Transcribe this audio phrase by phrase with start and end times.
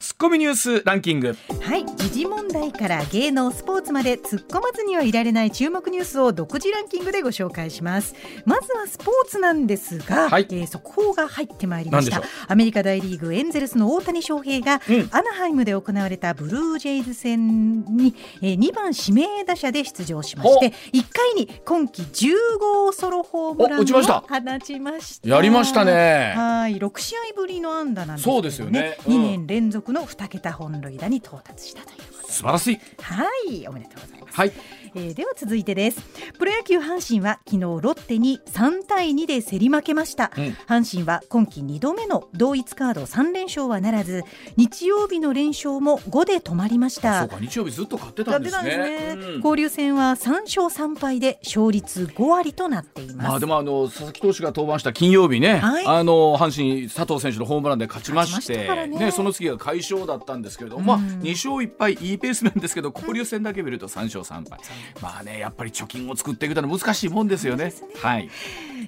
[0.00, 1.34] ツッコミニュースランキング。
[1.62, 8.14] はい時事問題から芸能スポーツまで突っ込まずにはいられない注目ニュースを独自ランキングでご紹介します。
[8.44, 10.46] まずはスポーツなんですが、はい。
[10.50, 12.22] えー速報が入ってまいりました。
[12.48, 15.08] アメリカ大リーグエンゼルスの大谷翔平が、うん。
[15.12, 24.20] アナハイムで行われたブルージェイズ戦に、えー、2番指名打者で出場しまして1回に今季10号ソロホームランをお打ちました。
[24.20, 25.28] 放ちました。
[25.28, 26.34] やりましたね。
[26.36, 28.98] はい6試合ぶりの安打なんですね、そうですよね。
[29.06, 29.14] うん。
[29.14, 32.80] 2年連続の2桁本塁打に到達したということ素晴らしい。
[33.00, 34.52] はいおめでとうございます、はい
[34.96, 36.00] えーでは続いてです。
[36.38, 40.44] プロ野球阪神は昨日ロッテに3対2で競り負けました、うん。
[40.68, 44.22] 阪神は今季2度目の同一カード3連勝はならず
[44.56, 47.20] 日曜日の連勝も5で止まりました。
[47.20, 48.76] そうか日曜日ずっと勝ってたんですね。
[48.76, 49.16] ね。
[49.16, 49.36] うん。
[49.36, 55.86] 交流戦は3勝3敗で勝率5割となっています、まあでもあの佐々木投手が登板した金曜日ね、はい。
[55.86, 59.10] あの阪神佐藤選手のホームランで勝ちましてたからね。
[59.10, 61.04] その次が快勝だったんですけれども、まあうん。
[61.20, 64.60] 2勝1敗いいペースなんですけど交流戦だけ見ると3勝3敗、
[65.00, 67.72] まあねやっぱり貯金を作っていくのは難しいもんですよね。
[68.02, 68.30] はい。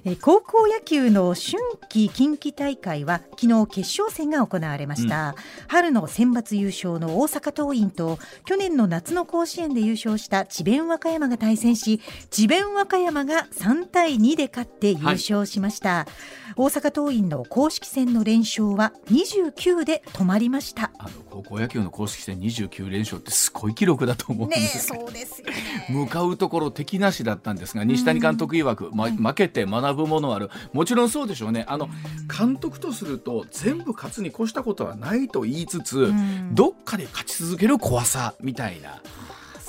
[0.05, 1.57] えー高校野球の春
[1.89, 5.35] 季近畿大会は昨日決勝戦が行われました、
[5.67, 16.07] 春の選抜優勝の大阪桐蔭と去年の夏の甲子園で優勝した智弁和歌山が対戦し智弁和歌山が3対2で勝って優勝しました、
[16.55, 20.91] 大阪桐蔭の公式戦の連勝は29で止まりました。
[20.99, 24.99] あの高校野球の公式戦29連勝ってすごい記録だと思うんでねえすよ。
[24.99, 25.53] そうですよね。
[25.89, 30.49] 向かうところ敵なしだったんですが西谷監督曰く、ま、負けて学ぶものある。
[30.73, 31.65] もちろんそうでしょうね。
[31.67, 31.89] あの
[32.37, 36.55] 監督とすると全部勝つに越したことはないと言いつつん。
[36.55, 39.01] どっかで勝ち続ける怖さみたいな。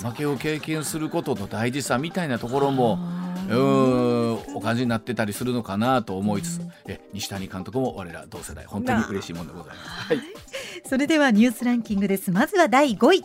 [0.03, 3.01] 負けを経験することの大事さみたいなところも
[3.49, 6.61] うーんお感じになってたりするのかなと思いつつ。
[6.87, 8.65] え西谷監督も我ら同世代。
[8.67, 10.15] 本当に嬉しいものでございます。
[10.15, 10.23] はい。
[10.89, 12.31] それではニュースランキングです。
[12.31, 13.25] まずは第5位。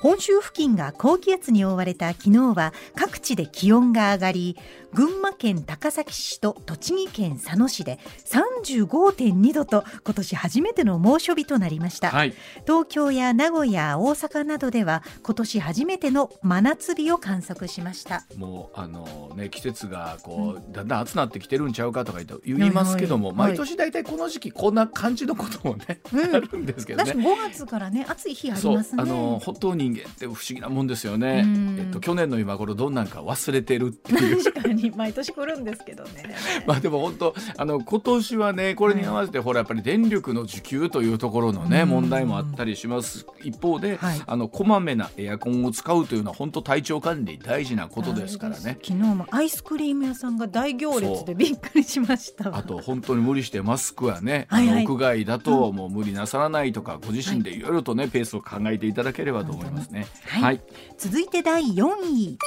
[0.00, 4.56] 本州付近が高気圧に覆われた昨日は各地で気温が上がり
[4.92, 12.34] 群馬県高崎市と栃木県佐野市で35.2度と今年初めての猛暑日となりました、はい。
[12.66, 18.24] 東京や名古屋大阪などでは今年初めての真夏日を観測しました。
[18.36, 26.34] もうあのね季節がこう、だんだん暑なってきてるんちゃうかとか言いますけども、はいはい毎年大体この時期こんな感じのこともね、うん。
[26.34, 27.12] あるんですけどね。
[27.12, 29.02] 5月からね暑い日ありますね。
[29.02, 31.42] あの本当人間って不思議なもんですよね。
[31.44, 31.76] うん。
[31.78, 34.42] えっと去年の今頃どんなんか忘れてるっていう。
[34.42, 36.34] 確かに毎年来るんですけどね。
[36.66, 41.88] まあでも本当あの今年はねこれに合わせて、ほらやっぱり電力の需給というところのね、うん。
[41.88, 43.26] 問題もあったりします。
[43.42, 44.22] 一方で、はい。
[44.26, 48.78] あのこまめなエアコンを使うというのは本当体調管理大事なことですからね。
[48.82, 52.50] 昨日もアイスクリーム屋さんが大行列でびっくりしました。
[52.50, 54.84] わあと本当に無理してマスクはね、 はいはい。
[54.84, 57.60] 屋外だともう無理なさらないとか、ご自身でい。
[57.60, 60.06] ろいろとね、ペースを考えていただければと思いますね。
[60.26, 60.42] はい。
[60.42, 60.60] はい、
[60.98, 62.38] 続いて第4位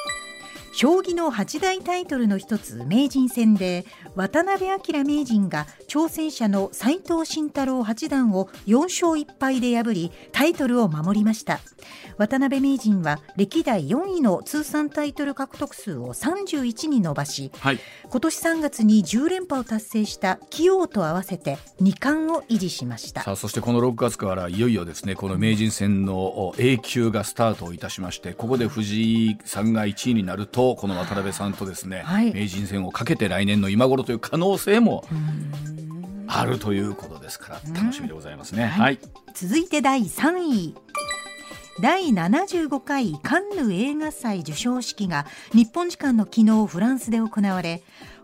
[0.76, 3.86] 将棋の八大タイトルの一つ名人戦で
[4.16, 11.60] 渡辺明名人が挑戦者の斉藤慎太郎八段を4勝1敗で破りタイトルを守りました。
[12.18, 17.80] 渡辺名人は歴代4位の通算タイトル獲得数を31に伸ばしはい、
[18.10, 23.22] 今年3月に10連覇を達成した棋王と合わせて2冠を維持しました。
[23.22, 32.34] さあそしてこの6月からいよいよですねこの名人戦のお A 級がスタートいたしましてここで藤井さんが1位になるとこの渡辺さんとですね、はい。
[32.34, 35.06] 名人戦をかけて来年の今頃という可能性も
[36.28, 38.66] あるということですから楽しみでございますね。
[38.66, 39.00] はい、
[39.34, 40.76] 続いて第3位。
[41.82, 47.82] 第75回カンヌ映画祭授賞式が日本時間の昨日フランスで行われ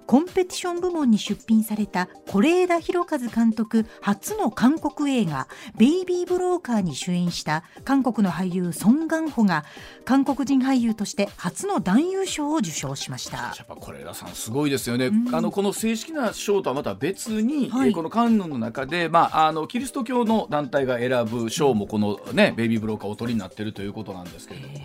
[0.10, 5.48] コンペティション部門に出品された是枝裕和監督初の韓国映画
[5.78, 9.66] 「ベイビー・ブローカー」に主演した韓国の俳優ソン・ガンホが
[10.06, 13.38] 韓国人俳優として初の男優賞を受賞しました。
[13.38, 17.90] やっぱ是枝さんすごいですよね、あのこの正式な賞とはまた別に、はい。
[17.90, 24.80] えーこのカンヌの中で、まあ、あのキリスト教の団体が選ぶ賞もこの、ねベイビー・ブローカーお取りになってるということなんですけれども。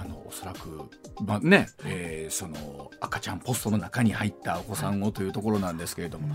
[0.00, 0.88] あのおそらく
[1.24, 6.28] まあね、えー、その赤ちゃんポストの中に入ったお子さんをというところなんですけれども、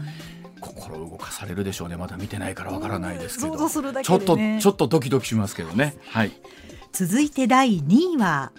[0.59, 1.97] 心動かされるでしょうね。
[1.97, 5.95] まだ見てないからわからないですけど、想像するだけちょっとちょっとドキドキしますけどね。
[6.07, 6.31] はい。
[6.91, 8.51] 続いて第2位は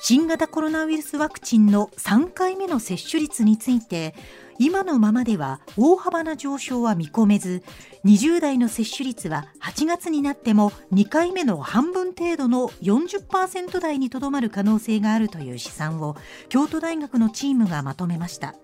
[0.00, 4.14] 新型コロナウイルスワクチンの3回目の接種率について
[4.64, 7.64] 今のままでは大幅な上昇は見込めず
[8.04, 16.16] 20代の接種率は8月になっても2回目の半分程度の40%台にとどまる可能性があるという試算を
[16.48, 18.54] 京都大学のチームがまとめました。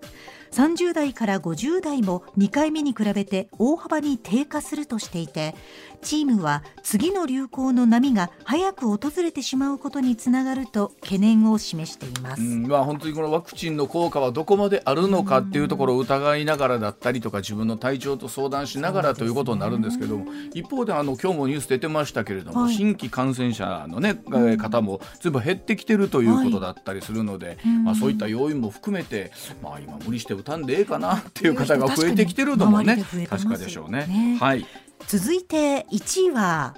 [0.51, 5.53] 30代から50代も2回目に比べて大幅に低下するとしていて
[6.01, 29.31] チームは次の流行の波が早く訪れてしまうことにつながると懸念を示しています、うんまあ、本当にこのワクチンの効果はどこまであるのかっていうところを疑いながらだったりとか自分の体調と相談しながらということになるんですけども一方であの今日もニュース出てましたけれども、はい新規感染者の、ね、えー方も全部減ってきてるということだったりするので、まあ、そういった要因も含めて、
[29.61, 34.05] まあ、今無理して打たんでええかなっていう方が増えてきてるのもね確かでしょうね。
[34.07, 34.37] ね。
[34.39, 34.65] はい
[35.07, 36.75] 続いて1位は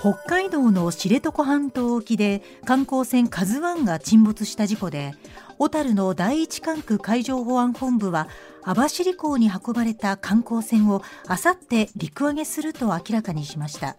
[0.00, 5.14] 北海道の知床半島沖で観光船「カズワンが沈没した事故で
[5.58, 8.28] 小樽の第一管区海上保安本部は
[8.62, 13.96] 網走港に運ばれた観光船をあさって陸揚げすると明らかにしました。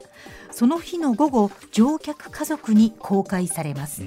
[0.56, 4.04] その日の午後乗客家族に公開されます、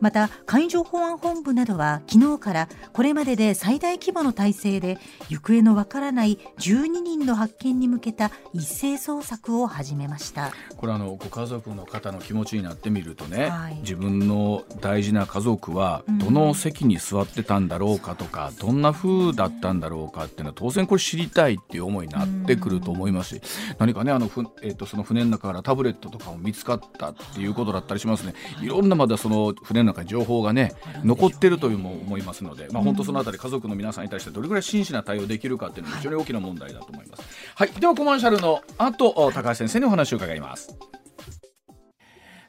[0.00, 10.50] また海上保安本部などは昨日からこれまでで最大規模の体制で行方のわからない12人の発見に向けた一斉捜索を始めました。
[10.76, 13.76] これあのご家族の方の気持ちになってみるとね、はい。
[13.76, 23.42] 自分の大事な家族はどの席に座ってたんだろうかとか、どんな風だったんだろうかっていうのは当然これ知りたいっていう思いになってくると思いますし、
[23.78, 28.34] 何かねあのふ、えー、とその船の中からタブレットとかも見つかったっていうことだったりしますね。
[28.60, 30.72] いろんなまだその船の中に情報がね
[31.04, 37.22] 残ってるというのも思いますので、まあ、本当そのあたり家族の皆さんに対してどれぐらい真摯な対応できるかっていうのも非常に大きな問題だと思います。
[37.54, 40.76] はい、ではコマーシャルの後お高橋先生にお話を伺います。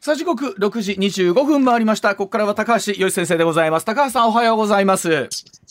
[0.04, 2.14] さあ時刻6時25分回りました。
[2.16, 3.86] ここからは高橋よし先生でございます。
[3.86, 5.08] 高橋さんおはようございます。
[5.10, 5.30] おはよう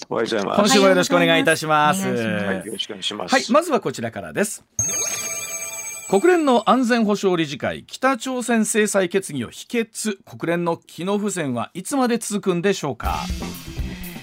[0.08, 0.58] ございます。
[0.60, 2.08] 今週もよろしくお願いいたします。
[2.08, 3.32] はい、よろしくお願いします。
[3.32, 4.64] はいまずはこちらからです
[6.12, 10.18] 国連の安全保障理事会北朝鮮制裁決議を否決。
[10.26, 13.20] 国連の機能不全はいつまで続くんでしょうか。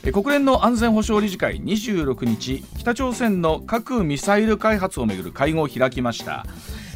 [0.05, 6.45] え国連の安全保障理事会26日北朝鮮の核・ミサイル開発をめぐる会合を開きました。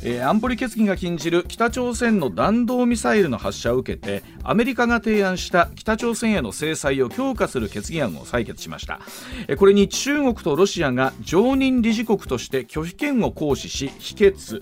[0.06, 9.00] えー安保理決議が禁じる北朝鮮の弾道ミサイルの発射を受けてアメリカが提案した北朝鮮への制裁を強化する決議案を採決しました。
[9.48, 14.62] えーこれに中国とロシアが常任理事国として拒否権を行使し否決。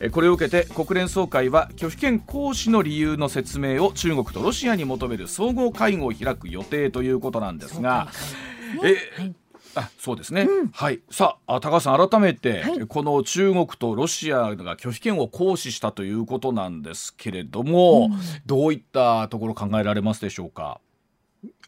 [0.00, 8.08] えーこれを受けて国連総会は拒否権行使の理由の説明を中国とロシアに求める総合会合を開く予定ということなんですが、
[8.82, 9.34] えはい
[9.74, 11.00] あそうですね、はい。
[11.10, 12.86] さああ高橋さん改めて、はい。
[12.86, 18.10] この中国とロシアが拒否権を行使したということなんですけれども、
[18.46, 20.80] どういったところ考えられますでしょうか？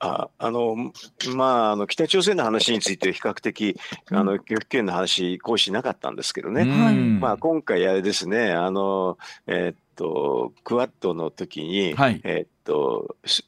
[0.01, 0.93] ああの、
[1.35, 3.79] まあ、あの北朝鮮の話について比較的、
[4.11, 6.65] あの拒否権の話、行使なかったんですけどね。
[6.65, 6.95] はい。
[6.95, 9.17] うんまあ、今回あれですね、あの、
[9.47, 12.21] えーっと、クワッドの時に、はい。
[12.25, 13.45] えーっと、す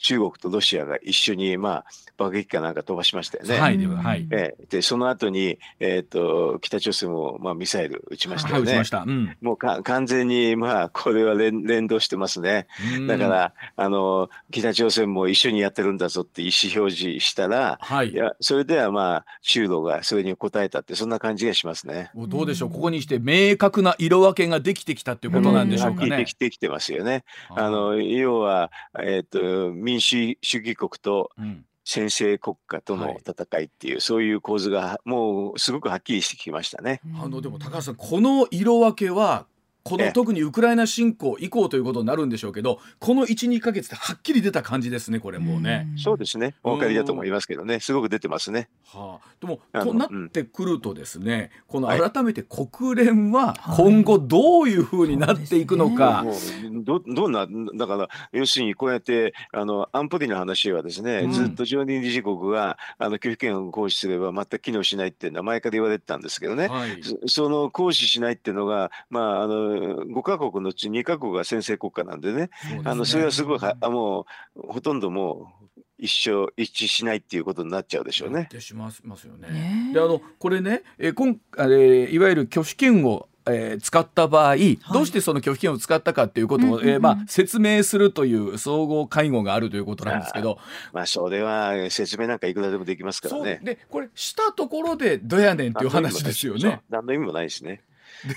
[0.00, 1.84] 中、中国とロシアが一緒に、まあ、
[2.16, 3.58] 爆撃機かなんか飛ばしましたよね。
[3.58, 8.72] はいでははい、ええで、その後に、えーっと、北朝鮮も、まあ、ミサイル撃ちましたはい、よね。
[8.72, 9.04] 打ちました。
[9.06, 12.66] うん、もうか完全に、まあ、これは連連動してますね。
[12.96, 22.10] うんだから、あの、北朝鮮も一緒にやってるんだぞって意思表示したら、はいいや、それではまあ、中ロがそれに応えたって、そんな感じがしますね。
[22.14, 26.34] どうでしょうここにして明確な色分けができてきたということなんでしょうかねでき。
[26.34, 27.24] てきてますよね。
[27.50, 31.64] あの、要は、えっ、と、民主主義国とうん。
[31.88, 37.00] 先制国家との戦いっていう、そういう構図がもうすごくはっきりしてきましたね。
[37.22, 39.46] あのでも高橋さんこの色分けは
[39.86, 40.12] このええ。
[40.12, 45.86] 特にウクライナ侵攻以降ということになるんでしょうけどこの12か月ではっきり出た感じですねこれもうね。
[45.96, 46.56] そうですね。
[46.64, 47.78] お分かりだと思いますけどね。
[47.78, 48.68] すごく出てますね。
[48.84, 52.10] はあ、でもとなってくるとですね、このはい。
[52.10, 56.34] 改めて国連は今後どういうふうになっていくのか、もう
[56.82, 61.32] どどんなだから要するにこうやってあの安保理の話はですね、うん。
[61.32, 66.66] ずっと常任理事国があの拒否権を行使すれば全く機能しないっていうのは前から言われてたんですけどね。
[66.66, 72.50] はい、そその行使しないっていうのが、まあ、あの5カ国のうち2カ国が先制国家なんでね、ね
[72.84, 75.66] あのそれはすごいはあもうほとんどもう
[75.98, 78.40] 一生一致しないっていうことになっちゃうでしょうね。
[78.40, 79.48] やってしますますよね。
[79.48, 84.56] ねであのこれね、えー今えーいわゆる拒否権をえー使った場合、
[84.92, 90.58] どうしてその拒否権を使ったかっていうことを、うんうんうんえーまあ、説明するという総合会合があるということなんですけど、
[90.92, 93.60] まあそれは説明なんかいくらでもできますからね。
[93.62, 96.82] でこれしたところでどやねんっていう話ですよね。
[96.90, 97.82] 何の意味もないしね。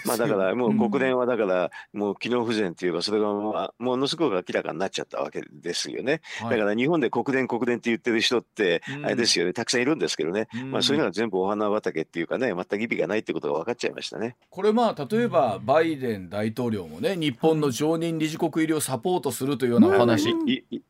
[0.06, 0.78] まあだよからもううん。
[0.92, 6.22] 国連はだからもう機能不全っていうかそれがもうものすごく明らかになっちゃったわけですよね。
[6.40, 6.50] はい。
[6.52, 9.06] だから日本で国連国連って言ってる人ってうん。
[9.06, 9.54] あれですよね。
[9.54, 10.48] たくさんいるんですけどね。
[10.54, 10.72] うん。
[10.72, 14.36] まあそういうのは全部お花畑っていうかね全く意味がないってことが分かっちゃいましたね。
[14.50, 20.30] これまあ例えばバイデン大統領もね日本の常任理事国入りをサポートするというようなお話、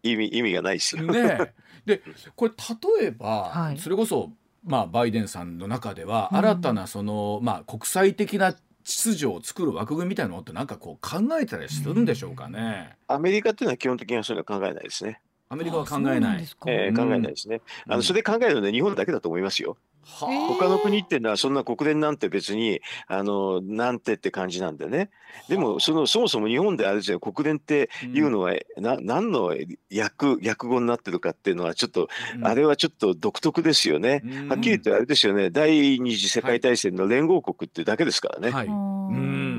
[0.04, 1.04] 意味意味がないですよ。
[1.04, 1.54] ね
[1.86, 2.02] で
[2.36, 2.52] これ
[3.02, 3.78] 例えば、はい。
[3.78, 4.32] それこそ、
[4.64, 6.38] まあ、バイデンさんの中ではうん。
[6.40, 8.56] 新たなその、まあ、国際的な
[8.90, 12.98] 秩序を作る枠組みみたいなのってなんかこう考えたりするんでしょうかね。
[13.08, 15.22] アメリカっていうのは基本的にはそういうのは考えないですね。
[15.50, 16.38] アメリカは考えない。
[16.38, 17.62] んですかえー考えないですね。
[17.88, 19.78] あのそれで考えるのは日本だけだと思いますよ。
[20.06, 25.10] 他の国っていうのはそんな国連なんて別にあのなんてって感じなんでね。
[25.48, 29.56] でもそのそもそも日本であれですよ国連っていうのは、な何の
[29.96, 32.48] 訳訳語になってるかっていうのはちょっと、うん。
[32.48, 34.22] あれはちょっと独特ですよね。
[34.26, 34.48] うん。
[34.50, 35.50] はっきり言ってあれですよね。
[35.50, 38.50] 第二次世界大戦の連合国っていうだけですからね。
[38.50, 38.68] はい、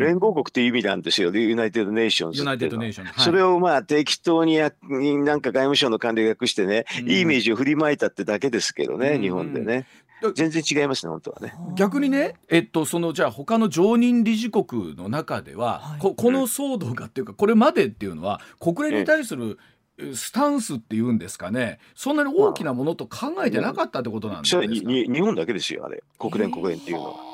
[0.00, 7.11] 連合国っていう意味なんですよ、 United Nations Unite d ってそれをまあ適当にやなんか外務省の官僚が訳してね、うん。
[7.11, 9.20] いいイメージを振りまいたってだけですけどね、うん。
[9.23, 9.75] 日本でね。
[9.75, 10.10] うん。
[10.34, 11.54] 全然違いますね、本当はね。
[11.74, 16.00] 逆にね、えっと、そのじゃあ他の常任理事国の中では、はい。
[16.00, 19.58] ここの騒動がっていうかこれまでっていうのは国連に対する
[19.98, 21.78] えスタンスっていうんですかね。
[21.94, 27.10] そんなに大きなものと考えてなかったってことなんですか、それにに日本だけですよ、あれ、国連、国連っていうのは。
[27.10, 27.30] はあ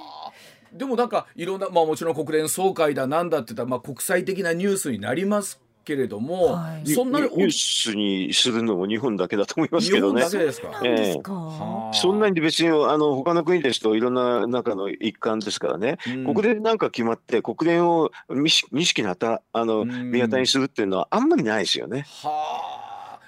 [0.72, 6.90] でもなんかいろんなまあもちろん国連総会だなんだって言ったらまあ国際的なニュースになりますけれども、はい。
[6.90, 10.22] そんなにニュースにするのも日本だけだと思いますけどね。
[10.22, 10.38] 日本だ。
[10.38, 10.70] けですか。
[10.70, 11.94] なんですか、はあ。
[11.94, 16.34] そんなに別にあの他の国ですといろんな中の一環ですからね、うん。
[16.34, 18.48] 国連なんか決まって国連を認
[18.84, 20.10] 識にあたあのうん。
[20.10, 22.04] にするっていうのはあんまりないですよね。
[22.22, 22.85] はあ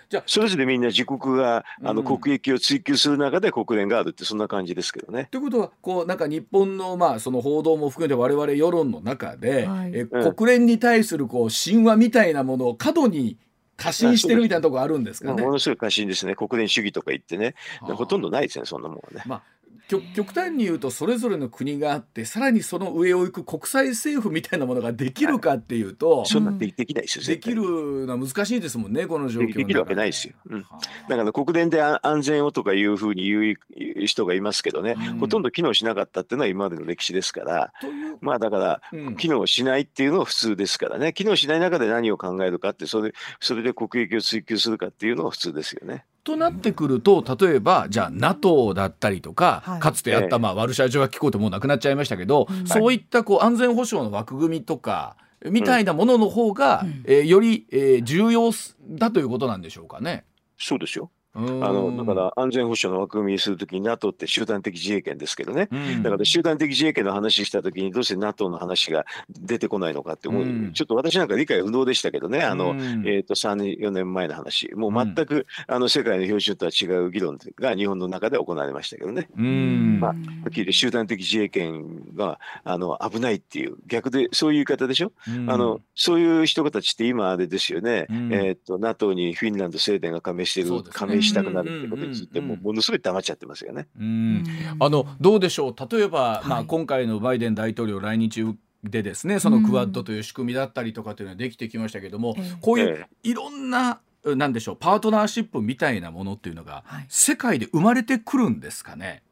[0.09, 5.29] じゃあそれぞれみんな自国があのうん国益を追求する中で国連があるってそんな感じですけどね。
[5.31, 13.37] ということはこうなんか日本のまあその報道も含めて我々世論の中で、はいえうん国連に対するこう神話みたいなものを過度に
[13.77, 15.35] 過信してるみたいなところあるんですかね？
[15.35, 16.35] まあものすごい過信ですね。
[16.35, 19.23] 国連主義とか言ってね、はあほとんどないですね、そんなもんはね。
[19.27, 19.43] まあ
[19.89, 27.25] 極極端に言うとそれぞれの国があってさらにその上を行く国際政府みたいなものができるかっていうと、そんなでできないですよ。
[27.25, 29.47] できるのは難しいですもんねこの状況。
[29.47, 30.35] でできるわけないですよ。
[30.51, 30.63] うん。
[30.63, 30.79] はあ
[31.09, 33.57] だから国連であ安全をとかいうふうに言
[33.97, 35.19] う人がいますけどね、うん。
[35.19, 39.17] ほとんど機能しなかったっていうのは今までの歴史ですから、う、まあだから、うん。
[39.17, 46.05] 機能しないっていうのは普通ですからね、機能しない中で何を考えるかって、それそれで国益を追求するかっていうのは普通ですよね。
[46.29, 49.81] となってくると例えばじゃあ NATO だったりとか、はい。
[49.81, 50.39] かつてあった、ええ。
[50.39, 52.67] まあ、ワルシャワ条約機構ってもうなくなっちゃいましたけど、うん。
[52.67, 57.03] そういったこう安全保障の枠組みとかみたいなものの方が、うん。
[57.07, 58.51] えーより、えー重要
[58.91, 60.25] だということなんでしょうかね。
[60.59, 61.11] そうですよ。
[61.35, 61.43] ああ
[61.73, 65.69] のだから安全保障の枠組みにするときに NATO って集団的自衛権ですけどね。
[66.03, 70.73] だから集団的自衛権の話したときにどうして NATO の話が出てこないのかって思う、うん。
[70.73, 72.79] ちょっと私なんか理解不能でしたけどね、あの、うん。
[73.07, 80.01] えー、と3年、4年前の話、もう全く、あの世界の標準とは違う議論が日本の中で行われましたけどね、うん。
[80.01, 80.17] まあは
[80.49, 85.51] っきり集団的自衛権があの危ないっていう、逆でそういう言い方でしょ、うん。
[85.51, 88.33] あの、そういう人たちって今あれですよね、うん。
[88.33, 90.93] えー、と NATO にフィンランド、スウェーデンが加盟してる、そうですね。
[90.95, 92.49] 加盟したくなるってことについて、うん。
[92.49, 93.89] もうものすごい黙っちゃってますよね。
[93.99, 94.45] うん。
[94.81, 95.97] あのどうでしょう？
[95.97, 98.45] 例えば、まあ、はい今回のバイデン大統領来日
[98.85, 102.57] でですねそのクワッドという仕組みだったりとかっていうのはできてきましたけども、ええ。
[102.61, 107.07] こういうえいろんななんでしょうパートナーシップみたいなものっていうのが、はい。
[107.09, 109.23] 世界で生まれてくるんですかね？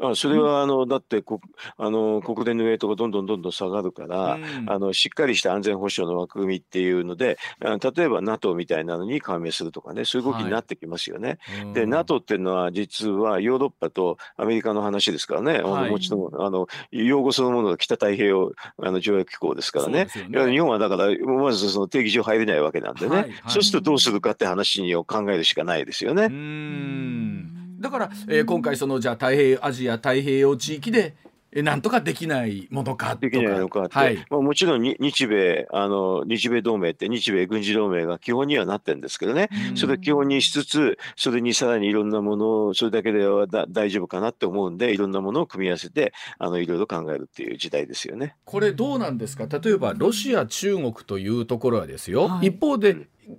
[0.00, 1.40] あそれはあのだってこ
[1.76, 4.70] あの国連のウェイトがどんどんどんどん下がるから、うん。
[4.70, 11.38] あのしっかりした安全保障の枠組みっていうのであ例えば NATO みたいなのに加盟するとかねそういう動きになってきますよね。
[11.74, 15.90] で NATO っていうのは実はヨーロッパとアメリカの話ですからね、はい。
[15.90, 20.08] もちろんあの用語そのものが北太平洋あの条約機構ですからね。
[20.28, 20.50] ね。
[20.50, 23.22] 日本はだからまずその定義上入れないわけなんでね、はい。
[23.22, 23.32] はい。
[23.48, 26.24] そうするとどうするかって話を考えるしかないですよね。
[26.24, 27.51] うん
[27.82, 31.14] だから、えー今回そのじゃあ太平洋アジア太平洋地域で、
[31.54, 33.18] えーなんとかできないものかとか。
[33.20, 34.16] できないのかって、はい。
[34.30, 39.76] まあ、もちろんに日米あの日米同盟って日米軍事同盟が基本にはなってるんですけどね、うん。
[39.76, 48.36] それを基本にしつつそれにさらにいろんなものをそれだけではだ大丈夫かなって思うんでいろんなものを組み合わせてあのいろいろ考えるっていう時代ですよね。
[48.46, 49.46] これどうなんですか？
[49.46, 52.46] 例えばロシア中国というところはですよ、はい。
[52.46, 52.96] 一方で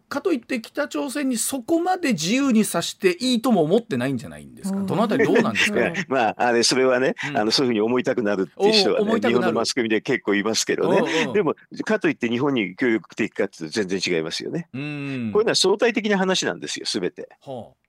[0.10, 4.80] かといって北朝鮮にそこまで自由にさしていいとも思ってないんじゃないんですか？
[4.80, 11.34] どのあたりどうなんですか、ね、 まああれそれはね、うん、あのそういうふうに思いたくなるっていう人は、ね、日本のマスコミで結構いますけどね。
[11.34, 14.68] でもかといって日本に協力的かって全然違いますよね。
[14.72, 17.30] こういうのは相対的な話なんですよすべて。
[17.42, 17.84] はあ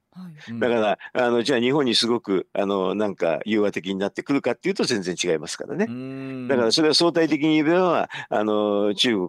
[0.61, 5.87] だからあのじゃあ日本にすごくあのなんか融和的になってくるかっていうと全然違いますからね。
[6.49, 9.15] だからそれは相対的に言えばあの中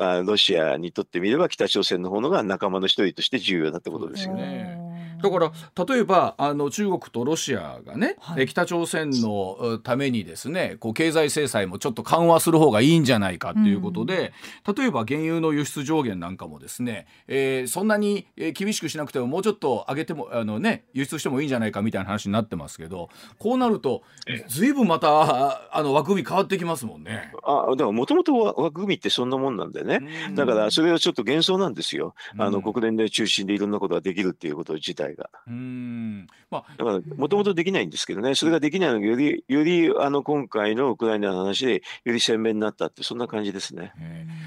[0.00, 4.79] あロシアにとってみれば北朝鮮の方のが仲間の一人として重要だってことですよね。
[5.22, 5.52] だから
[5.86, 14.32] 例えばあの中国とロシアがね、はい、北朝鮮のためにですねこう経済制裁もちょっと緩和する方がいいんじゃないかっていうことで、
[14.66, 23.08] うん、例えば原油の輸出上限なんかもですね、えー、そんなに厳しくしなくてももうちょっと上げてもあの、ね、輸出してもいいんじゃないかみたいな話になってますけど
[23.38, 24.02] こうなると
[24.48, 27.32] ずいぶんまたあの枠組み変わってきますもんね。
[27.42, 30.00] あだからもともと枠組みってそんなもんなんでね、
[30.34, 32.14] だからそれはちょっと幻想なんですよ。
[32.38, 35.30] あの国連で中心でいろんなことができるっていうこと自体が。
[35.46, 36.26] うん。
[36.50, 38.34] まあ、だからもともとできないんですけどね。
[38.34, 43.92] それができないのがよりよりあの今回のウクライナの話でより鮮明になったってそんな感じですね。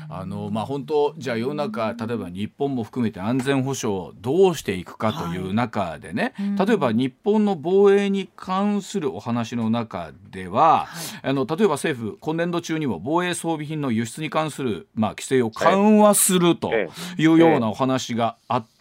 [0.10, 10.88] あのまあ、本当じゃあ世の中例えば日本も含めて安全保障をどうしていくかという中でね、はい、例えば日本の防衛に関するお話の中では、は
[11.24, 16.72] い、あの例えば政府今年度中にも防衛装備品の輸出に関する、まあ、規制を緩和すると
[17.18, 18.73] いうようなお話があって。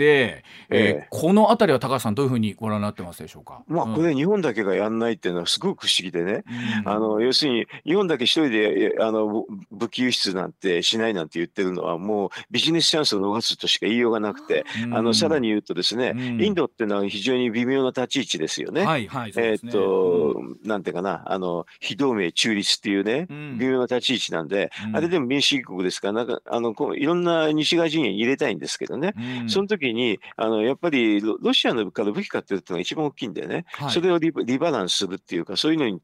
[0.00, 3.62] て、えー、この辺りは高橋さんどういうふうにご覧になってますでしょうか？
[3.68, 6.44] まあこれ日本だけがやんないっていうのはすごく不思議でね、
[6.84, 18.84] うん、あの要するに日本だけ一人であの武器輸出なんてしないなんて言ってるのはもうビジネスチャンスを逃すとしか言いようがなくて、うん、あのさらに言うとですね、うん、インドっていうのは非常に微妙な立ち位置ですよね。
[18.84, 23.26] はいはい、ね、えー、っと、なんていうかなあの非同盟中立っていうね、
[23.58, 29.14] 微妙な立ち位置なんで、あれでも民主主義国ですからなんかあのこういろんな西側陣営に入れたいんですけどね、
[29.48, 36.00] その時にあのやっぱりロシアのから武器買ってるっていうのが一番大きいんだよね、はい、それをリバランスするっていうか、そういうのに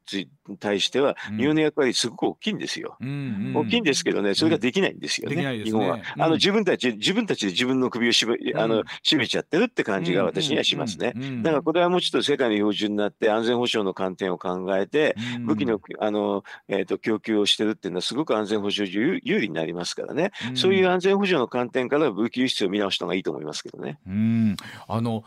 [0.55, 5.99] 対しては、日本の役割、すごく大きいんですよ、うん大きいんですけどね、それができないんですよね、うん、日本は。
[6.17, 8.25] あの自分たち自分たちで自分の首をし
[8.55, 11.13] あの締めちゃってるって感じが私にはしますね。
[11.41, 23.99] だからこれはもうちょっと世界の標準になって、安全保障の観点を考えて、武器のあの、えーと、供給をしてるっていうのは、すごく安全保障上有利になりますからね、そういう安全保障の観点から武器輸出を見直した方がいいと思いますけどね。
[24.07, 24.57] うん。
[24.87, 25.23] あの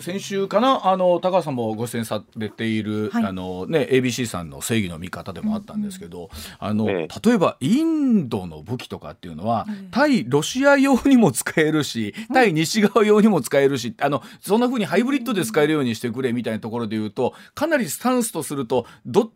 [0.00, 0.88] 先週かな？
[0.88, 19.30] あの高橋さんもご出演されている、はい、あのね ABC さんの正義の味方でもあったんですけど、うん、あの、例えばインドの武器とかっていうのは、うん、対ロシア用にも使えるし、うん、対西側用にも使えるしあのそんなふうにハイブリッドで使えるようにしてくれみたいなところで言うとかなりスタンスとするとど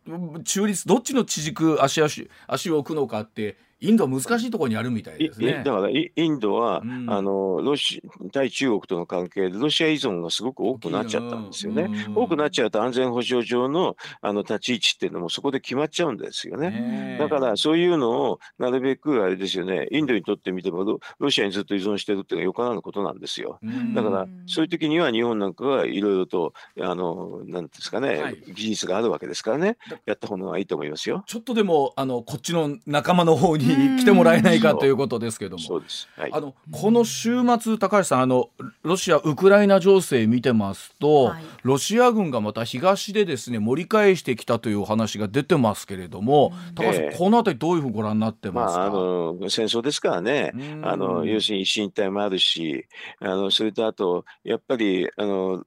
[0.44, 5.62] 中立どっちの地軸足足足を置くのかってインドは難しいところにあるみたいですね。
[5.64, 11.90] だからインドは、うん、あのロシ対中国との関係でロシア依存がすごく多くなっちゃったんですよね。
[12.14, 17.16] 多くなっちゃうと安全保障上のあの立ち位置っていうのもそこで決まっちゃうんですよね。
[17.18, 23.58] だからそういうのをなるべくあれですよねインドにとってみてもロロシアにずっと依存してるっていうのはよからぬことなんですよ。
[23.94, 31.24] だからそういう時には日本なんかがいろいろとあのなんですかね、はい、技術があるわけですからねやった方がいいと思いますよ。
[31.26, 35.80] ちょっとでもあのこっちの仲間の方に来てもらえないかということですけども、
[36.16, 38.50] はい、あのこの週末高橋さんあの
[38.82, 50.52] ロシアウクライナ情勢見てますと、はい、ロシア軍がまた東でですね盛り返してきたというお話が出てますけれども、高橋さん、えー、このあたりどういうふうにご覧になってますか、まあ、あの戦争ですからね。
[50.82, 52.86] あの要するに一進一退もあるし
[53.20, 55.64] あのそれとあとやっぱりあの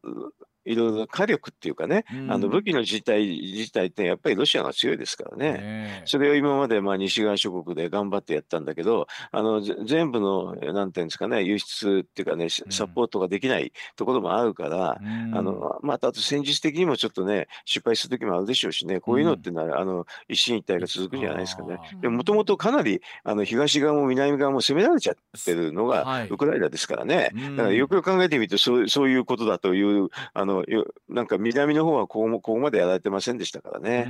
[0.67, 21.79] いろいろ火力っていうかね、うん、あの武器の自体自体ってやっぱりロシアが強いですからね、ねそれを今までまあ西側諸国で頑張ってやったんだけど、あの全部のなんていうんですかね、輸出っていうかね、サポートができないところもあるから、うん、あのまたあと戦術的にもちょっとね、失敗する時もあるでしょうしね、こういうのってのは、うん、あの一進一退が続くんじゃないですかね。
[22.01, 30.56] でもともとかなりあの東側も南側も攻められちゃってるのがウクライナですからね、はい、だからよくよく考えてみるとそうそういうことだというあの
[31.09, 34.07] なんか南の方はここここまでやられてませんでしたからね。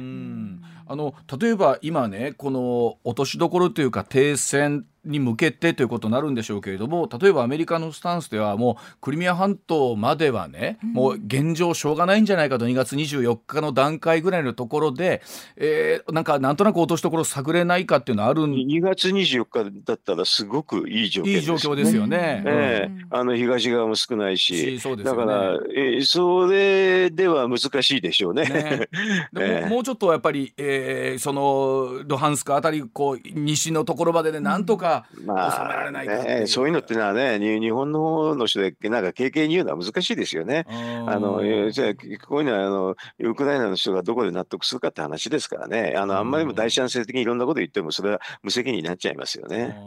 [0.87, 15.21] あの例えば今ねこの落としどころというか停戦に向けてということになるんでしょうけれども例えばアメリカのスタンスではもうクリミア半島まではね、うん、もう現状しょうがないんじゃないかと2月24日の段階ぐらいのところで、
[15.55, 22.43] えー、なんかなんとなく落としどころ探れないかっていうのはある2月24日だったらすごくいい状況です、ね、いい状況ですよね。
[22.45, 28.47] えー、あの東側も少ないし、ね、だから、えー、それでは難しいでしょうね。
[28.47, 28.89] ね。
[29.33, 36.39] でももうちょっとやっぱり、えー、そのルハンスクあたりこう西のところまででなんとかは収めまられあないかっていう。
[36.41, 40.65] ね、そういうのってのはね、に日本の方の人でなんか経験に言うのは難しいですよね。
[40.69, 41.93] あのえーじゃあ
[42.25, 49.77] こういうのはあのウクライナの人がどこで納得するかって話ですからね、あのあんまりにも第三者的にいろんなこと言っても、それは無責任になっちゃいますよね。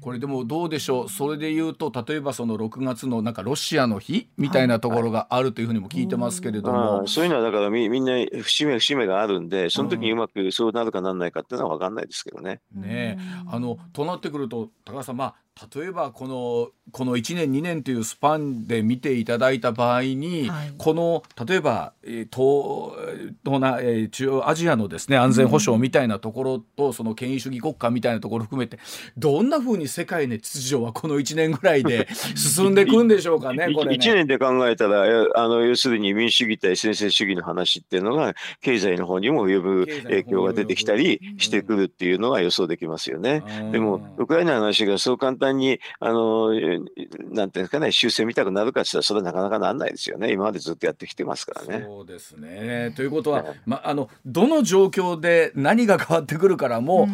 [0.00, 1.08] これでもどうでしょう？
[1.08, 12.60] それで言うと例えばその6月のなんかロシアの日みたいなところがあるというふうにも聞いてますけれども、ああそういうのはだからみみんな節目節目があるんで、その時にうまくそうなるかなんないかっていうのは分かんないですけどね。
[12.74, 13.18] ねえ。
[13.48, 15.34] あのとなってくるとと高橋さんまあ
[15.74, 28.78] 例えばこのこの1年2年というスパンで見ていただいた場合に、はいこの例えば、えー東東南、えー中央アジアのですね安全保障みたいなところと、その権威主義国家みたいなところを含めて
[29.16, 33.96] どんなふうに世界の秩序はこの1年ぐらいで 進んでいくんでしょうかねこれね。
[33.96, 43.42] 1年で考えたら、えあの要するに民主主義対専制主義の話っていうのが、経済の方にも及ぶ影響が出てきたりしてくるっていうのが予想できますよね。
[43.60, 50.32] うんでも、ウクライナの話がそう簡単に、あの、えなんていうんですかね、修正見たくなるかって言ったら、それはなかなかなんないですよね。
[50.32, 51.84] 今までずっとやってきてますからね。
[51.84, 52.92] そうですね。
[52.96, 57.06] ということははい、ま、あのどの状況で何が変わってくるからもう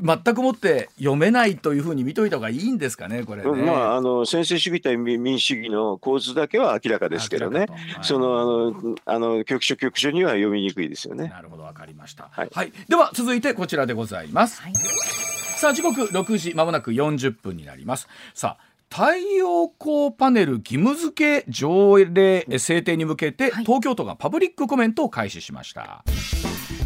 [0.00, 3.48] 全くもって読めないというふうに見といた方がいいんですかねこれね。
[3.48, 7.68] うんまあ、あの専制主義対民民主主義の構図だけは明らかですけどねはい
[8.02, 11.28] そのあのあの局所局所には読みにくいですよね。
[11.28, 12.28] なるほどわかりました。
[12.30, 14.62] はいはい、では続いてこちらでございます。
[14.62, 15.27] はい
[15.58, 18.06] さあ時刻6時まもなく40分になります。
[18.32, 23.64] さあ太陽光パネル義務付け条例え制定に向けて、はい。
[23.64, 26.04] 東京都がパブリックコメントを開始しました。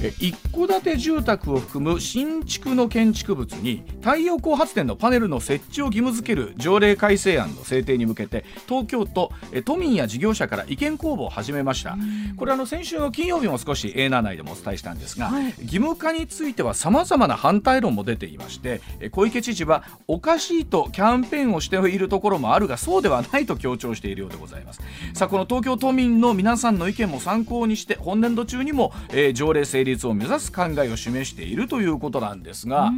[0.02, 11.96] え一戸建て住宅を含む新築の建築物に太陽光発電のパネルの設置を義務付ける条例改正案の制定に向けて東京都え都民や事業者から意見公募を始めました。
[12.36, 15.44] これあの先週の金曜日も少し A ナ内でもお伝えしたんですが、はい。
[15.60, 24.80] 義務化についてはさまざまな反対論も出ていましてえ小池知事はおかしいとキャンペーンをしているところもあるがそうではないと強調しているようでございます。
[25.14, 32.92] さあこの東京都民の皆さんの意見も参考にして本年度中にも、えー条例成立を目指す考えを示しているということなんですが、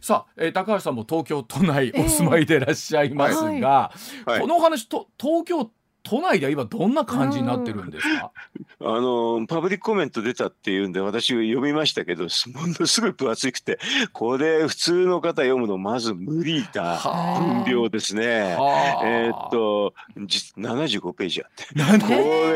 [0.00, 3.92] さあ、えー高橋さんも東京都内お住まいでいらっしゃいますが、
[4.26, 4.40] えはい。
[4.40, 5.70] このお話と東京
[6.02, 8.32] 都内では今どんな感じになってるんですか、
[8.80, 13.78] あのパブリックコメント出たっていうんで私読みましたけど ものすごい分厚くて
[14.12, 18.54] これ普通の方読むのまず無理なは分量ですね。
[18.58, 19.06] はあ。
[19.06, 19.92] えーっと
[20.26, 21.64] じ75ページあって。
[22.00, 22.08] こ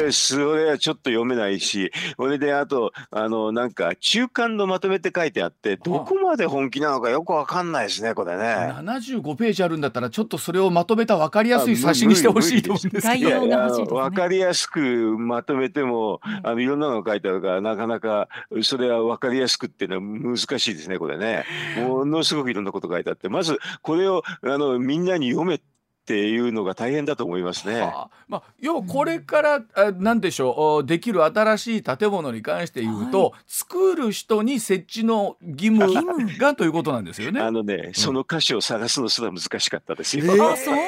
[0.03, 8.45] れそれはちょっと読めないしそれであとあのなんか中間のまとめって書いてあってどこまで本気なのかよくわかんないですねこれね。
[8.45, 18.29] 75ページあるんだったらちょっとそれをまとめた分かりやすい冊子にしてほしいと思うんですけどいですねわかりやすくまとめても、あのいろんなのが書いてあるからなかなか
[18.63, 21.45] それはわかりやすくっていうのは難しいですねこれね。
[21.87, 25.61] ものすごくいろんなこと書いてあってまずこれをあのみんなに読め
[26.05, 27.81] っていうのが大変だと思いますね。
[27.81, 37.41] はあまあ、要はこれから、あなんでしょうおできる新しい建物に関して言うと、作る人に設置の義務が ということなんですよね。
[37.41, 40.27] あのね、その歌詞を探すのすら難しかったですよ。
[40.27, 40.85] えーあそんなん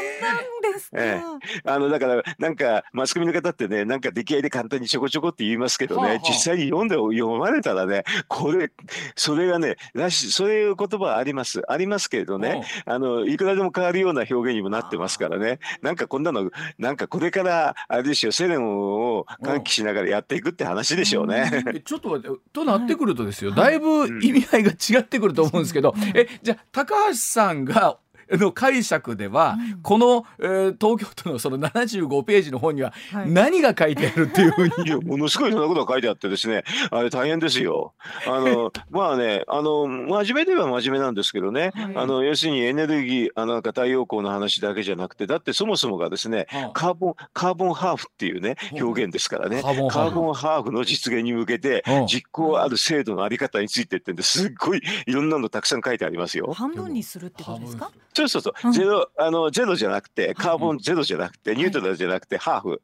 [0.77, 1.21] ですか、え
[1.65, 6.29] あのだからなんかマスコミの方ってねなんか出来合いで簡単にちょこちょこって言いますけどね、はあはあ。
[6.29, 8.71] 実際に読んで読まれたらねこれ
[9.15, 11.62] それがねらしそういう言葉はあります。
[11.69, 15.59] ありますけれどね、あのいくらでも変わるような表現にもなってますからね。
[15.83, 18.79] なんかこんなのなんかこれからあれでしょ世論
[19.17, 21.65] を喚起しながらやっていくって話でしょうね。
[21.75, 27.99] えちょっと待ってとなってくるとですよ、だいぶ意味合いが違ってくると思うんですけど、えじゃあ高橋さんが
[28.31, 33.31] の解釈では、この、えー東京都のその75ページの本にははい。
[33.31, 37.95] 何が書いてあるっていうふうに、いや、ものすごいいろんなことが書いてあってですね、あれ大変ですよ。
[38.27, 41.97] あの、 まあね、あの、真面目では真面目なんですけどね、はい。
[41.97, 46.71] あの、要するにエネルギー、あの、なんか太陽光の話だけじゃなくて、だってそもそもがですね、はあ。
[46.75, 50.11] カーボン、カーボンハーフっていうね、表現ですからね、カーボンハーフ。
[50.11, 56.53] カーボンハーフの実現に向けてうん、実行ある制度のあり方についてってんですっごいいろんなのたくさん書いてありますよ。
[56.53, 57.91] 半分にするってことですか？
[58.17, 58.55] そうそうそう。
[58.65, 58.73] う、ん。
[58.73, 62.83] ゼロ、あの、ゼロじゃなくて、カーボンゼロじゃなくて、ニュートラルじゃなくて、ハーフ。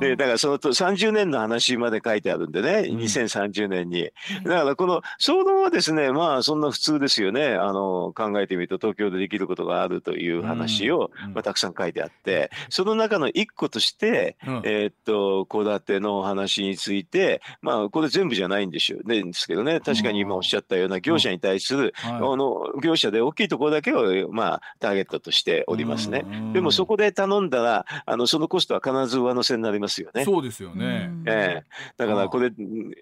[0.00, 2.98] で、だからそのと30年の話まで書いてあるんでね、うん。
[3.00, 4.10] 2030年に。
[4.44, 7.54] だからこの総論はですね、まあそんな普通ですよね。
[7.54, 11.34] あの、考えてみると東京でできることがあるという話を、うん。
[11.34, 14.62] まあ、たくさん書いてあって、その中の一個として、うん。
[14.64, 22.12] えーっと、戸建てのお話について、まあこれ全部じゃないんでしょうね、ですけどね、確かに今おっしゃったような業者に対する、はい。
[22.14, 26.24] あの業者で大きいところだけををまあターゲットとしておりますね。
[26.26, 30.24] うんでもそこで頼んだらあのそのコストは必ず上乗せになりますよね。
[30.24, 31.10] そうですよね。
[31.26, 31.64] ええ、
[31.96, 32.50] だからこれ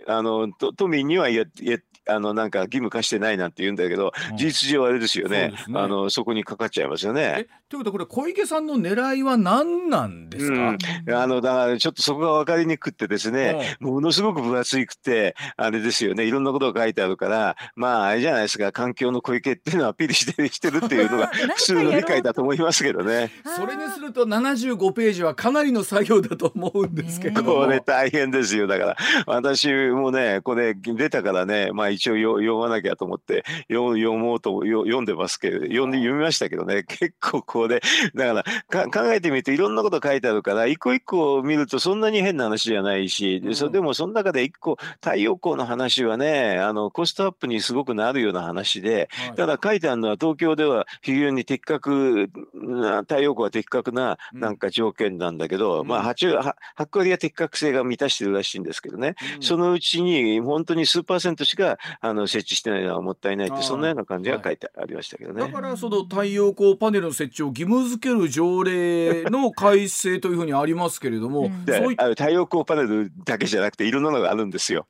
[0.06, 4.36] あのと都民にはややあのなんか義務課してないなんて言うんだけど、うん。
[4.36, 5.54] 事実上あれですよね。
[5.64, 5.80] そね。
[5.80, 7.46] あのそこにかかっちゃいますよね。
[7.48, 7.48] え。
[7.68, 10.76] ということはこれ小池さんの狙いは何なんですか、
[11.22, 16.24] あのだからちょっとそこが分かりにくくってですね、ものすごく分厚いくてあれですよね。
[16.24, 18.72] いろんなことが書いてあるからまああれじゃないですか。
[18.72, 21.26] 環境の小池っていうのをアピールしてしてるっていうのが
[21.56, 23.30] 普通の理解だと思いますけどね。
[23.56, 27.42] それにすると75ページはかなりの作業だと思うんですけど。
[27.42, 28.66] も、 これ大変ですよ。
[28.66, 36.84] だから私もねこれ出たからねまあ一応よ読まなきゃと思ってよ読もうとよ読んでますけど読んで読みましたけどね。
[36.84, 37.80] 結構これ
[38.14, 43.72] だからか考えてみるといろんなこと書いてあるから一個一個見るとそんなに変な話じゃないし、うん。
[43.72, 49.34] でもその中で一個太陽光の話はねあのコストアップにすごくなるような話ではい。
[49.34, 54.40] ただ書いてあるのは東京では非常に的確な太陽光は的確なうん。
[54.40, 55.86] なんか条件なんだけど、うん。
[55.86, 59.42] まあ8は8割は的確性が満たしてるらしいんですけどね、うん。
[59.42, 65.40] そのうちに本当に数パーセントしかあの設置してないのはもったいないってそんなような感じが書いてありましたけどね。
[65.40, 71.64] だからその太陽光パネルの設置を義務付ける条例の改正というふうにありますけれども、うん。
[71.64, 74.86] でそういっあの太陽光パネルだけじゃなくていろんなのがあるんですよ。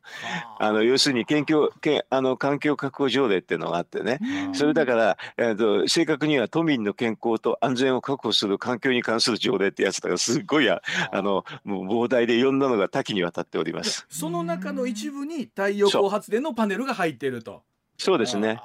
[0.59, 4.19] あの要するに環境けあの環境確保条例っていうのがあってね、
[4.53, 14.07] それだから、えー、と正確には都民の健康と安全を確保する環境に関する条例ってやつだからすごいああのもう膨大でいろんなのが多岐にわたっております。
[14.09, 17.63] その中の一部に太陽光発電のパネルが入っていると。
[17.99, 18.61] そうですね。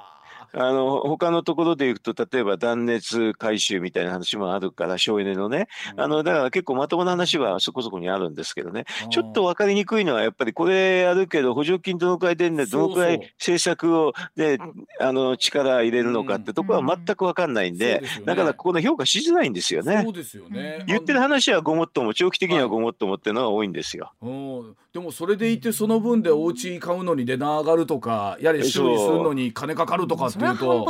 [0.54, 5.68] ああの他のところでいくと例えば断熱回収みたいな話もあるから省エネのね。
[5.96, 6.02] ー。
[6.02, 8.86] あのだから結構まともな話はそこそこにあるんですけどね。
[9.10, 14.58] ちょっと分かりにくいのはやっぱりこれやるけど補助金どのくらい出るんでどのくらい政策をで
[14.98, 20.02] あの力入れるのかってところは全く分かんないんでだからここの評価しづらいんですよね。
[20.04, 20.12] そう。
[20.12, 20.84] ですよね。
[20.86, 24.12] 言ってる話はごもっとも長期的にはごもっともっていうのが多いんですよ。
[24.22, 24.76] うん。
[24.92, 30.84] でもそれでいてその分でお家買うのに値段上がるとかやれ修理するのに金かかるとかっていうと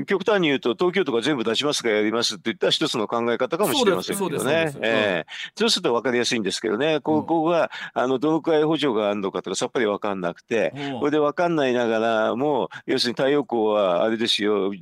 [0.00, 0.04] う。
[0.06, 4.44] 極端に言うと東京都が全部出しますからやりますって言ったら一つの考え方かもしれませんけど。
[4.44, 4.72] ね。
[4.80, 5.26] ええ。
[5.56, 10.96] そうすると分かりやすいんですけどね、こうんこがあのどのくらい補助があるのかとかさっぱり分かんなくて、う。
[10.96, 14.72] んこれで分かんないながらも要するに太陽光はあれですよ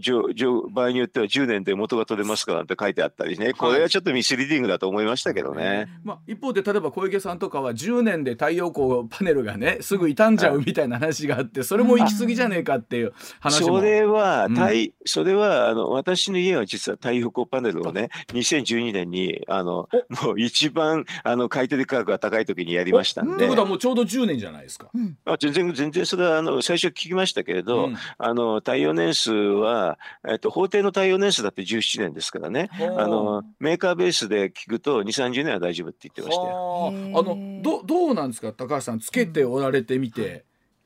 [0.00, 3.52] じょじょ場合によっては10年で元が取れますからって書いてあったりね。
[3.52, 5.88] これはちょっとミスリーディングだと思いましたけどね。
[6.02, 13.78] まあ、一方で例えば小池さんとかは10年で太陽光パネルがねすぐ傷んじゃうみたいな話があってそれも行き過ぎじゃねえかっていう話も。
[13.78, 14.54] それはうん。
[14.54, 19.88] 太、それはあの私の家は実は太陽光パネルをね2012年にあの
[20.24, 23.36] もう一番あの買い取り価格が高い時にやりましたんで。
[23.36, 24.88] ということはもうちょうど10年じゃないですか。
[24.94, 25.16] うん。
[25.24, 27.96] あ全然全然それはあの最初聞きましたけれど、うん。
[28.18, 32.70] あの耐用年数は、えっと、法定の耐用年数だって17年ですからね。
[32.72, 36.92] はあのメーカーベースで聞くと2 3 0年は大丈夫って言ってましたよ。
[37.16, 38.52] あのどどうなんですか？
[38.52, 40.44] 高橋さんつけておられてみて、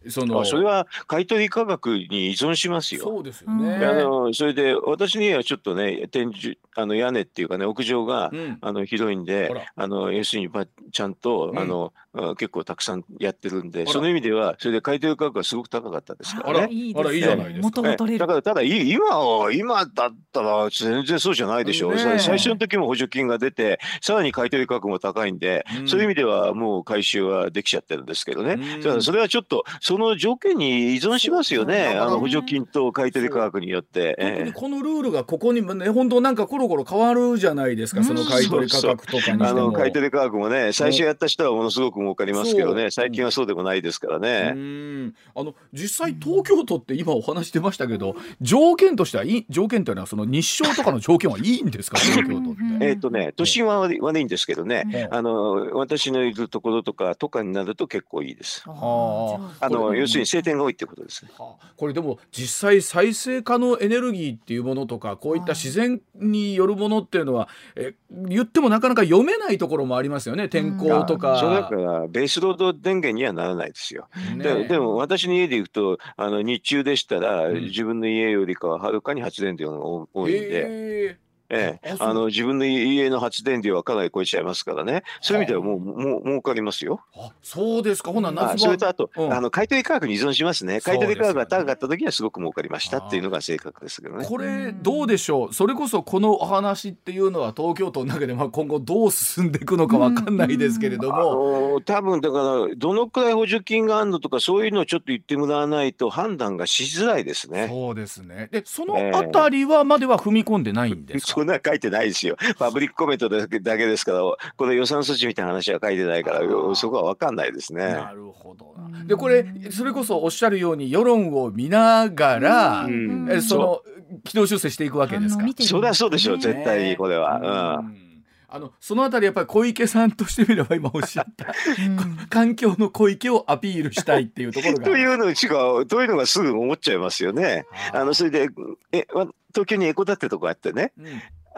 [0.09, 3.03] そのあそれは買い取り価格に依存しますよ。
[3.03, 3.85] そうですよね。
[3.85, 8.59] あのそれで私の家はちょっとね天井あの屋根っていうかね屋上が、うん。
[8.61, 11.59] あの広いんであの要するにばちゃんと、うん。
[11.59, 13.93] あのあ結構たくさんやってるんでら。
[13.93, 16.93] その意味ではそれで買い取り価格がすごく高かったですかあららね。
[16.97, 17.63] あらいいじゃないですか。
[17.63, 18.25] 元が取れる。
[18.25, 18.27] えだ。
[18.27, 25.89] からただい今は今だったら全然そうじゃないでしょう、ね最初の時も補助金が出てさらに買い取り価格も高いんで、うん。
[25.89, 29.03] そういう意味ではもう回収はできちゃってるんですけどね、うん。
[29.03, 31.97] それはちょっとその条件に依存しますよね。
[31.99, 34.53] あの補助金と買い取り価格によって。
[34.55, 39.47] このルールがここにもね本当なんかコロコロ変わるじゃないですか、その買い取り価格とかにしても。
[39.47, 42.91] あの買い取り価格もね最初やった人はものすごく儲かりますけどね。
[42.91, 44.51] 最近はそうでもないですからうね。
[44.51, 45.15] ん。
[45.35, 51.97] あの実際東京都って今お話してましたけど条件としてはいい条件というのはその日照とかの条件はいいんですか？
[52.05, 52.61] 東京都って。
[52.61, 58.63] うんえっ、とね都心は悪い悪いんですけどね、うんあの私のいるところとかとかになると結構いいです。
[58.67, 59.49] あはー。
[59.61, 61.31] あのこれ要するに晴天が多いってことですね。
[61.39, 61.73] はあ。
[61.77, 70.49] これでも実際再生可能エネルギーっていうものとかこういった自然によるものっていうのはえ言ってもなかなか読めないところもありますよね。
[70.49, 71.39] 天候とか。
[71.39, 74.09] それだからベースロード電源にはならないですよ。
[74.37, 74.45] ね。
[74.45, 77.65] ででも私の家で行くとあの日中でしたら、うん。
[77.69, 81.19] 自分の家よりかははるかに発電量が多多いんで、へ
[81.51, 81.89] ええ。
[81.91, 85.03] え、あの自分の家の発電量はかなり超えちゃいますからね。
[85.21, 87.01] そういう意味ではもうもう儲かりますよ。
[87.17, 88.13] あそうですか。
[88.13, 89.33] ほなあ夏場それとあと、うん。
[89.33, 90.81] あの買取価格に依存しますね。
[90.81, 94.27] 買取価格が高かった時にはすごく儲かりましたっていうのが正確ですけどね。
[94.27, 95.55] これどうでしょう？
[95.55, 107.69] それこそこのお話っていうのは東京都の中でまあ今後どう進んでいくのかわかんないですけれどあも、の多分だからどのくらい補助金があるのとかそういうのをちょっと言ってもらわないと判断がしづらいですね。
[107.69, 108.49] そうですね。
[108.51, 112.37] でそのあたりはまでは踏み込んでないんですか、そんな書いてないですよ。
[112.59, 114.23] パブリックコメントだけだけですから、
[114.57, 116.41] これ予算措置みたいな話は書いてないから、
[116.75, 117.85] そこは分かんないですね。
[117.85, 119.05] なるほどな。
[119.05, 123.29] でこれそれこそおっしゃるように世論を見ながら、うん。
[123.31, 123.83] えその
[124.25, 125.45] 軌道修正していくわけですか。
[125.61, 126.43] そりゃそうでしょう、ね。
[126.43, 127.81] 絶対にこれは。
[127.81, 128.09] うん。
[128.51, 131.53] あのそのあたりやっぱり小池さんとしてみれば今おっしゃった
[131.87, 132.17] うん。
[132.31, 134.85] 環境の小池をアピールしたいっていうところうん、が。
[134.85, 137.67] というの違う、というのがすぐ思っちゃいますよね。
[137.93, 138.49] あのそれで
[138.93, 141.07] えわ東京にエコだってとこあってね、うん。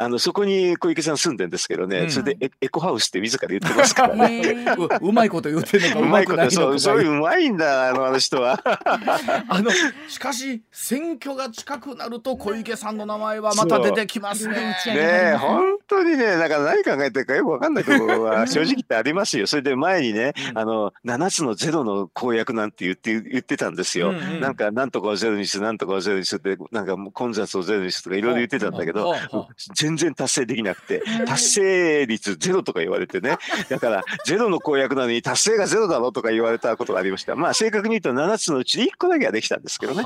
[0.00, 4.64] あのそこに小池さん住んでんですけどね、うんそれでエエコハウスって自ら言ってますからね。
[5.00, 8.60] ううまいこと言ってるのかう うまいことそうそういううまいんだあのあの人は。
[8.64, 9.70] あの
[10.08, 14.54] しかし選挙が近くなると小池さんの名前はまた出てきますね。
[14.54, 19.46] ねえ本当にねだから何考えてるかよくわかんないところは正直言ってありますよ。
[19.46, 24.10] それで前にね、うんあの7つのゼロの公約なんて言って言ってたんですよ。
[24.10, 29.48] うんうんなんかなんとかをゼロにするなんとかをゼロにするってなんかもう混雑をゼロにするとかいろいろ言ってたんだけどああああ
[29.90, 33.38] 全然達成できなくて達成率ゼロとか言われてね。
[33.68, 37.34] だからゼロの公約なのに達成がゼロだろとか言われたことがありました。
[37.34, 40.02] まあ正確に言うと7つのうちで1個だけはできたんですけどね。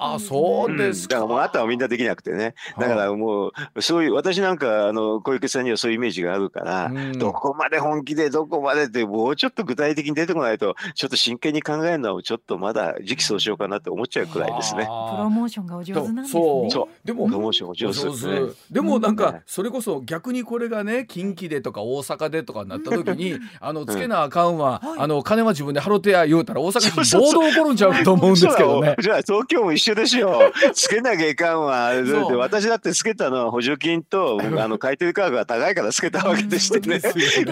[0.00, 1.16] あそうですか。
[1.16, 2.54] だからもうあとはみんなできなくてね。
[2.78, 7.18] だからもうそういう私なんかあの小池さんにはそういうイメージがあるから、うん。
[7.18, 14.84] どこまで本気でどこまでってもうちょっと具体的に出てこないとちょっと真剣に考えるのはちょっとまだ時期尚早かなって思っちゃうくらいですね。
[14.84, 15.16] プあ。
[15.18, 16.42] ロモーションがお上手なんですね。
[16.42, 16.70] そう。
[16.70, 18.40] そでもプロモーションお上手ですね。
[18.70, 28.96] でもなんかねそれこそ逆にこれがね近畿でとか大阪でとかなった時にあのつけなあかんはあの金は自分で払ってや言うたら大阪市暴動起こるんちゃうと思うんですけどね。
[29.00, 30.52] じゃあ東京も一緒でしょ。
[30.72, 31.94] つけなきゃいかんわ。
[31.94, 37.00] だって私だってつけたのは補助金と あの買取価格が高いからつけたわけでしてね。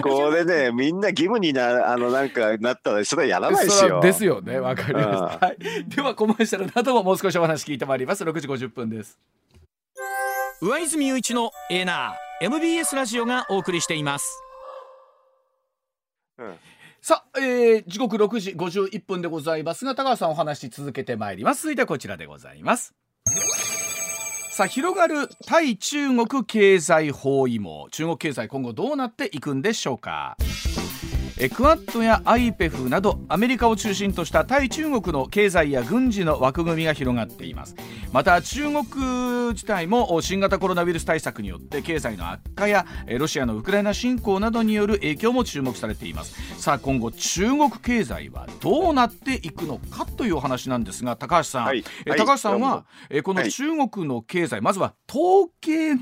[0.01, 3.99] これねみんな義務になあのなんかなったらそれはやらないですよ。
[4.01, 5.07] ですよねわかります。
[5.07, 5.57] あはい。
[5.87, 8.23] ではコマーシャルの後ももう少しお話聞いてまいります。
[8.23, 9.17] 6時50分です。
[10.59, 14.41] 上泉雄一のエーナー MBS ラジオがお送りしています。
[16.39, 16.55] うん。
[16.99, 21.61] さあ、えー、時刻6時51分でございますが高橋さんお話し続けてまいります。
[21.61, 22.95] 続いてはこちらでございます。
[24.49, 27.87] さあ広がる対中国経済包囲網。
[27.91, 30.37] 中国経済今後どうなっていくんでしょうか
[31.39, 37.75] えクアッドや IPEF などアメリカを中心とした対中国の経済や軍事の枠組みが広がっています。
[38.11, 46.35] また中国自体も新型コロナウイルス対策によって経済の悪化やえロシアのウクライナ侵攻などによる影響も注目されています。
[46.59, 51.83] さあ今後中国経済はどうなっていくのかというお話なんですが高橋さん、はい。
[52.17, 53.51] 高橋さんはえこのはい。
[53.51, 56.01] 中国の経済まずは統計に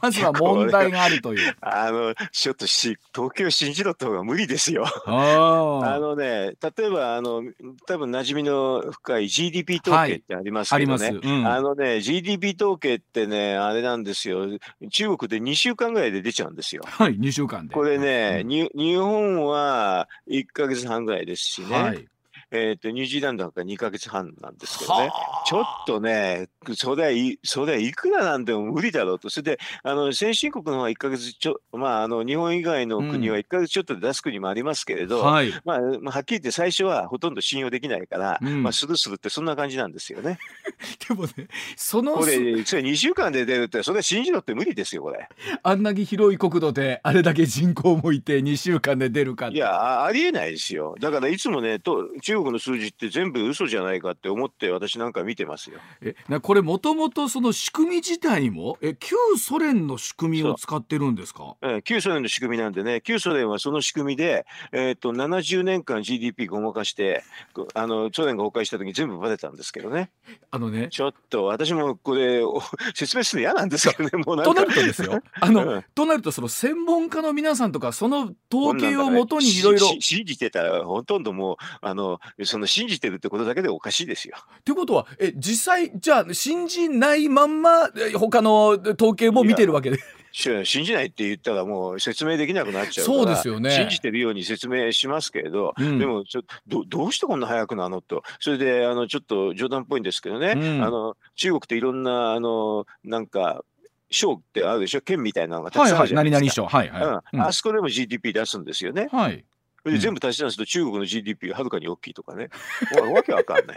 [0.00, 1.56] まずは問題があるという。
[1.60, 4.84] あのちょっとし東京信じろって方が無理ですよ。
[5.06, 7.42] ああのね、例えばあの
[7.86, 11.18] 多分馴染みの深い GDP 統計ってありますけどね。
[11.22, 11.46] うん。
[11.46, 14.46] あのね GDP 統計ってねあれなんですよ。
[14.90, 16.82] 中国で2週間ぐらいで出ちゃうんですよ。
[16.88, 17.74] はい2週間で。
[17.74, 22.08] これね、に日本は1ヶ月半ぐらいですしね、はい
[22.52, 25.06] えー、とニュージーランドなんか2ヶ月半なんですけどね。
[25.06, 40.38] はあちょっとね、それはいそれはいくらなんでも無理だろうと、それであの先進国の方は1ヶ月ちょ、まあ、あの日本以外の国は1ヶ月ちょっとで出す国もありますけれど、はいまあ、まあはっきり言って最初はほとんど信用できないから、うんまあ、スルスルってそんな感じなんですよね。
[41.08, 45.28] でもねそのこれ、それ2週間で出るって、それは信じろって無理ですよ、これ。
[45.62, 50.94] あんなに広い国土であれだけ人口もいて2週間で出るかいやあ、ありえないですよ。
[51.00, 55.78] だからいつもねと、中国の数字って全部嘘じゃないかって思って、私なんか見てますよ。
[56.00, 61.56] えなこれもともとその仕組み自体もえ旧ソ連の仕組みを使ってるんですか？
[61.62, 67.22] えー旧ソ連の仕組みなんでね、旧ソ連はその仕組みで、えー、と70年間 GDP ごまかして、
[67.54, 70.10] こあのソ連が崩壊した時に全部バレたんですけどね、
[70.50, 72.60] あのねちょっと私もこれ、お
[72.94, 74.72] 説明するの嫌なんですけどね、もうなんかとなる。
[74.74, 84.36] とですよ あうのんとなるとその専門家の皆さんとかその統計をもとにいろいろ信じてたら、ほとんどもうあの、その信じてるってことだけでおかしいですよ。
[84.60, 88.68] ってことはえ実際じゃあ信じないまんまえ他の
[88.98, 89.98] 統計も見てるわけで。
[90.32, 93.70] し 信じないって言ったらもう説明できなくなっちゃうからそうですよね。
[93.70, 95.98] 信じてるように説明しますけれど、うん。
[95.98, 98.22] でもちょどどうしてこんな早くなのと。
[98.40, 100.82] それであのちょっと冗談っぽいんですけどね、うん。
[100.82, 103.62] あの中国っていろんなあのなんか
[104.10, 105.02] 省ってあるでしょ？
[105.02, 106.62] 県みたいなのがたくさんあはいはいるじゃないですか。
[106.62, 107.40] 何々賞はいはい、うん。
[107.40, 107.46] うん。
[107.48, 109.08] あそこでも GDP 出すんですよね。
[109.12, 109.44] はい
[109.84, 112.48] で全部足し算すると中国の GDP がはるかに大きいとかね。
[113.00, 113.76] わわけわかんない。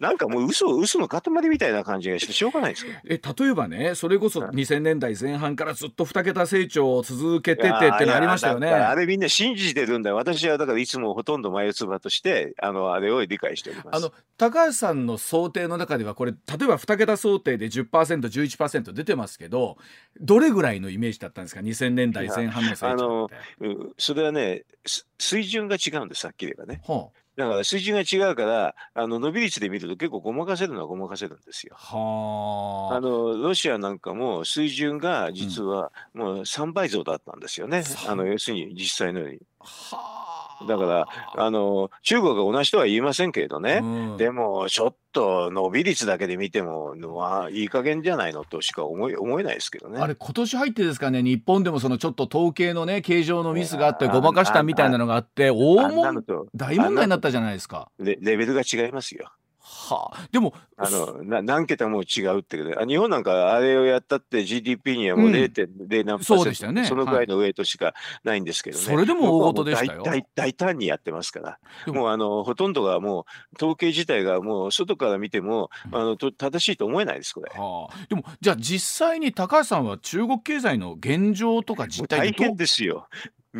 [0.00, 2.92] なんかもう嘘嘘の塊みたいな感じがしてしょうがないですよ。
[3.04, 10.16] え例えばねそれこそはい2000年代前半からずっと2桁成長を続けててってのありましたよねあれみんな信じてるんだよ。
[10.16, 13.88] 私はだからいつもほとんど眉唾として、あの、あれを理解しております。
[13.92, 19.76] あの高橋さんの想定の中ではこれ例えば2桁想定で 10%11% 出てますけど
[20.20, 23.34] どれぐらいのイメージだったんですか？2000年代前半の成長って。
[23.60, 26.82] うんそれはね、す水準が違うんです、はっきり言えばね。
[26.86, 31.96] はだから水準が違うから、あの伸び率で見ると結構ごまかせるのはごまかせるんですよあ。
[31.96, 37.84] はああのロシアなんかも水準が実はもう3倍増だったんですよね。
[37.84, 39.38] さあの要するに実際のように。
[39.60, 40.21] はあ
[40.66, 41.06] だから
[41.36, 43.80] あの中国が同じとは言いませんけれどね。
[43.82, 50.00] うんでもちょっと伸び率だけで見ても、まあ、いい加減じゃないのとしか思え思えないですけどね。
[50.00, 57.88] あれ今年入ってですかね日本でもそのちょっと統計のね形状のミスがあってごまかしたみたいなのがあって大問題になったじゃないですか。
[57.98, 59.30] レレベルが違いますよ。
[59.74, 60.28] はあ。
[60.30, 62.76] でもあのな何桁も違うってことで。
[62.76, 65.34] あ日本なんかあれをやったって GDP にはもううん。
[65.34, 66.84] 0.0何パーセント、そうでしたよね。
[66.84, 68.84] そのくらいのウェイトしかないんですけどね。
[68.84, 71.58] それでも大事でしたよ大大大胆にやってますから。
[71.86, 72.02] でも。
[72.02, 75.96] もうあのほとんどがもう統計自体がもう外から見ても、うん。
[75.96, 77.50] あのと正しいと思えないですこれ。
[77.58, 82.08] はあ、でもじゃあ実際に高橋さんは中国経済の現状とかも実う？
[82.08, 83.08] 大変態ですよ。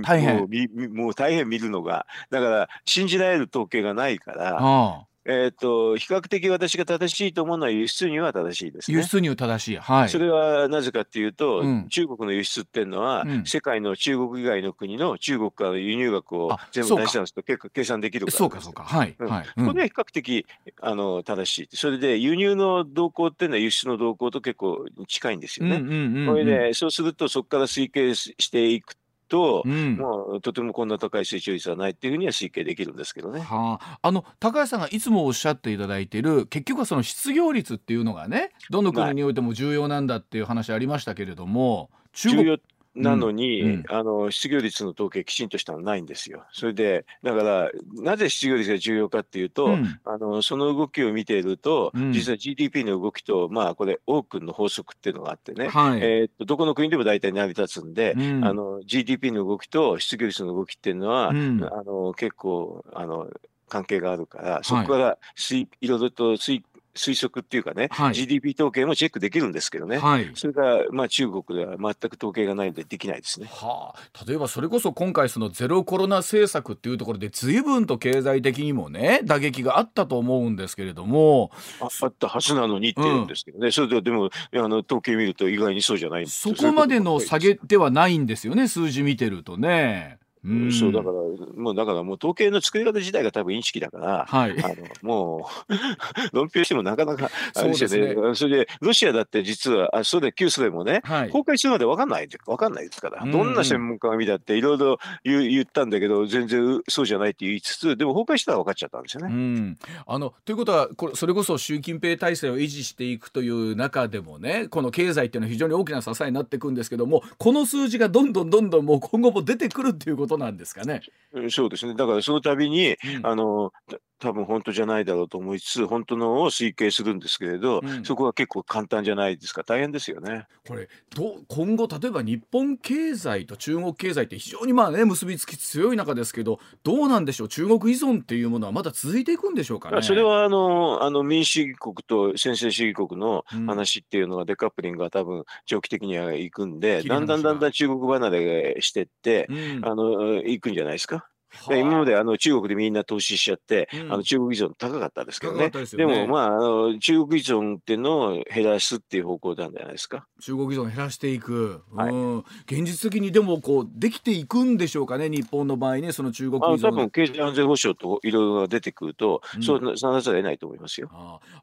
[0.02, 0.48] 大変。
[0.94, 2.06] もう大変見るのが。
[2.30, 8.96] だから信じられる統計がないから、はあ、えっ、と比較的私が正しいと思うのは輸出には正しいですね。
[8.96, 9.76] 輸出入正しい。
[9.76, 10.08] はい。
[10.08, 11.88] それはなぜかっていうと、うん。
[11.88, 13.44] 中国の輸出っていうのは、うん。
[13.44, 18.84] 世界の中国以外の国の中国からの輸入額を全部出したんですと結構計算できるからそうかそうか。
[18.84, 19.28] はい、うん。
[19.28, 20.46] はい、これは比較的
[20.80, 21.76] あの正しい。
[21.76, 28.94] それで輸入の動向っていうのは輸出の動向と結これでそうするとそこから推計していく
[29.32, 33.40] と、うんもうとてもこんな高い成長率はないっていうふうには推計できるんですけどね。
[33.40, 42.58] はあ、あの高橋さんがいつもおっしゃっていただいている結局はその失業率っていうのがねどの国においても重要なんだっていう話ありましたけれども中国重要
[42.94, 43.68] なのに、うん。
[43.68, 46.44] うんあの失業率の統計きちんとしたのないんですよ。
[46.52, 50.00] それでだからなぜ失業率が重要かっていうと、うん。
[50.04, 52.12] あのその動きを見ていると、うん。
[52.12, 58.44] 実は GDP の動きとまあこれオークンの法則っていうのがあってね、はい、えーっとどこの国でも大体成り立つんで、うん。
[58.44, 61.64] あの GDP の動きと失業率の動きっていうのは、うん。
[61.64, 63.28] あの結構あの
[63.68, 66.62] 関係があるから、そこから推いろいろと推
[66.94, 68.14] 推測っていうかね、はい。
[68.14, 69.98] GDP 統計もチェックできるんですけどね。
[69.98, 70.30] はい。
[70.34, 73.48] それが、まあ、中国では全く統計がないのでできないですね。
[73.50, 81.50] はあ、例えばそれこそ今回そのゼロコロナ政策っていうところで随分と経済的にもね打撃があったと思うんですけれども。
[81.80, 90.18] ああったはずなのにって言うんですけどね、それででもあの統計見ると意外にそうじゃないんですそこまでの下げではないんですよね数字見てるとね。
[90.44, 90.72] うん。
[90.72, 94.62] そうだからもうだからもう統計の作り方自体が多分インチキだから、はい。
[94.62, 95.72] あのもう
[96.36, 101.32] 論評してもなかなかあれですよそうですねそれでロシアだって実はあそれで旧ソ連もね、はい。
[101.32, 103.32] 崩壊するまで分かんない分かんないですから、うん。
[103.32, 109.32] どんな専門家が見たっていろいろ言ったんだけど全然そうじゃないって言いつつでも崩壊したら分かっちゃったんですよね。
[109.32, 121.00] うん、あのということはこれそれこそ習近平体制を維持していくという中でもねこの経済っていうのは非常に大きな支えになっていくんですけどもこの数字がどんどんどんどんもう今後も出てくるっていうことなんですかね。
[121.32, 130.46] うんそうですねだからその度にうんあのた多分本当じゃないだろうと思いつつ本当のを推計するんですけれど、うんそこは結構簡単じゃないですか大変ですよね。
[130.66, 137.48] これど今後例えば日本経済と中国経済って非常にまあね結びつき強い中ですけどどうなんでしょう？
[137.48, 140.02] 中国依存っていうものはまだ続いていくんでしょうかね？
[140.02, 151.26] それはあのあの民主主義国と専制主義国のうん話っていうのはデカップリングが多分長期的にはいくんで、だんだんだんだん中国離れしてって、うんあのいくんじゃないですか？
[151.52, 151.76] はあ。
[151.76, 154.12] 今まであの中国でみんな投資しちゃって、うん。
[154.12, 155.70] あの中国依存高かったですけどね。
[155.70, 155.90] たでね。
[155.96, 160.26] でもまああの中国依存っていうのを減らすっていう方向なんじゃないですか？
[160.40, 162.12] 中国依存を減らしていく、はい。
[162.12, 169.62] うん、現実的にでもこうできていくんでしょうかね日本の場合ねその中国依あ存多分経済安全保障といろいろが出てくると、うん。
[169.62, 171.10] そうなさらざるを得ないと思いますよ。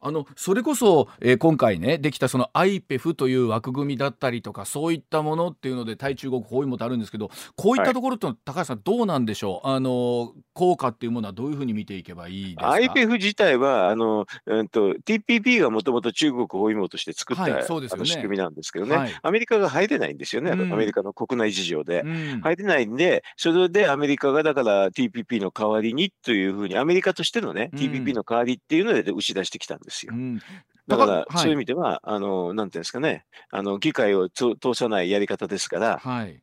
[0.01, 9.78] あのそれこそ、えー今回ねできたその IPEF という枠組みだったりとかそういったものっていうので対中国包囲網ってあるんですけどこういったところと、高橋さんどうなんでしょう？
[9.80, 17.61] ああの効果っていうものはどういうふうに見ていけばいいですか？IPF 自体はあの、うん、と TPP がもともと中国包囲網として作った、はいね。
[17.61, 19.19] あの仕組みなんですけどね、はい。
[19.23, 20.73] アメリカが入れないんですよね、うん。
[20.73, 22.01] アメリカの国内事情で。
[22.01, 22.41] うん。
[22.41, 27.80] 入れないんで、それでアメリカがだから TPP の代わりにというふうに、アメリカとしてのね、うん。
[27.80, 30.13] TPP の代わりっていうので打ち出してきたんですよ。
[30.13, 30.17] う。
[30.17, 30.39] ん。
[30.88, 31.38] だから、はい。
[31.38, 36.41] そういう意味では、あの、なんていうんですかね、あの、議会を通通さないやり方ですから、はい、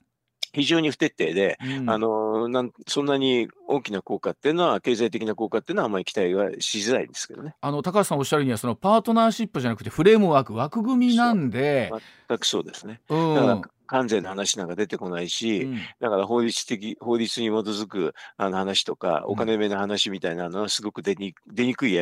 [0.53, 7.55] 非常に不徹底で、うんあのなん、そんなに大きな効果っていうのは、経済的な効果っていうのはあんまり期待はしづらいんですけどね。
[7.61, 13.01] あの高橋さんおっしゃるにはそのパートナーシップじゃなくてフレームワーク枠組みなんでそう全くそうですね。
[13.09, 15.79] うんだから、関税の話なんか出てこないし、うん。
[16.01, 19.33] だから法律的、法律に基づくあの話とか、うん。
[19.33, 21.97] お金目の話みたいなのはすごく出に出にくい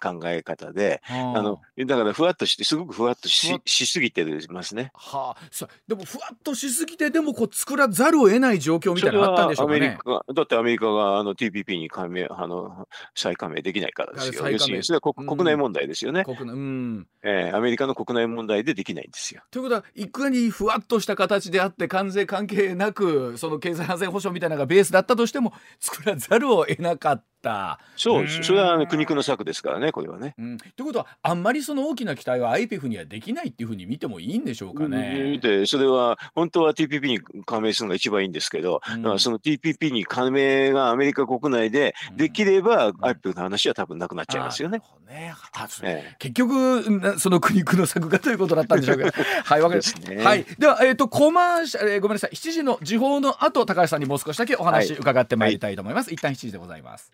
[0.00, 1.42] 考え方で、はあ。
[1.42, 4.90] の、だからふわっとして、すごくふわっとししすぎてますね。
[4.94, 9.78] はあ、さでもふわっとしすぎてでもこう作らざるを得ない状況みたいなのがあったんでしょうかね。
[9.78, 14.48] アメリカがだってアメリカがあの TPP に加盟あの再加盟できないからですよ。
[14.50, 19.42] 要するにそれは国,、内問題ですよね、国内うん、えーアメリカの国内問題でできないんですよ。
[19.50, 27.80] ということはいかにふわっとした形であって関税関係なくその経済安全保障みたいなのがベースだったとしても作らざるを得なかった。
[27.96, 28.28] そうう、ん。
[28.28, 30.34] それはあの苦肉の策ですからね、これはね。
[30.38, 35.38] うん、ということはあんまりその大きな期待は IPEF にはできないっていうふうに見てもいいんでしょうかね。
[35.38, 39.02] で、それは本当は TPP に加盟するのが一番いいんですけど、うん。
[39.02, 44.82] だからその TPP に加盟がアメリカ国内でできれば、IPEF の話は多分なくなっちゃいますよね。
[45.08, 45.34] ね。
[45.82, 46.16] ええ。
[46.18, 49.10] 結局なその苦肉の策がということだったんでしょうけど。
[49.44, 50.22] はいわかりましですね。
[50.22, 50.46] たはい。
[50.58, 52.30] ではえっ、とコマーシャル、えーごめんなさい。
[52.30, 55.00] 7時の時報の後高橋さんにもう少しだけお話はい。
[55.00, 57.12] 伺ってまいりたいと思います、一旦7時でございます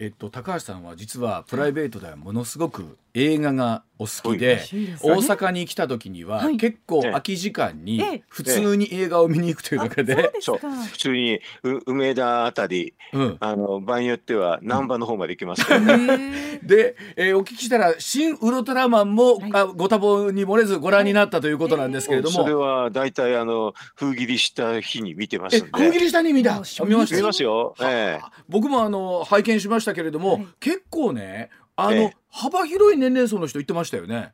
[0.00, 4.60] えっと高橋さんは実はプライベートではものすごく映画がお好きで、
[5.00, 6.56] 大阪に来た時にははい。
[6.56, 7.10] 結構ええ。
[7.12, 8.22] 空き時間にええ。
[8.28, 15.64] 普通に映画を見に行くというだけで、そう普通にう梅田あたり、うん、あの場合によっては難波の方まで行きます。
[15.64, 16.58] からね。
[16.64, 19.50] で、えーお聞きしたら「新ウルトラマンも」はい。
[19.54, 25.70] あご多忙に漏れずご覧になったということなんですけれども、それは大体あの封切りした日に見てますえんで。
[25.70, 26.54] 封切りしたに見た？
[26.54, 26.84] 見ました？
[26.84, 27.76] 見ますよ。
[27.80, 28.20] ええ。
[28.20, 30.46] はあ僕もあの拝見しましたけれども、はい。
[30.60, 32.16] 結構ねあの、ええ。
[32.30, 34.32] 幅広い年齢層の人言ってましたよね。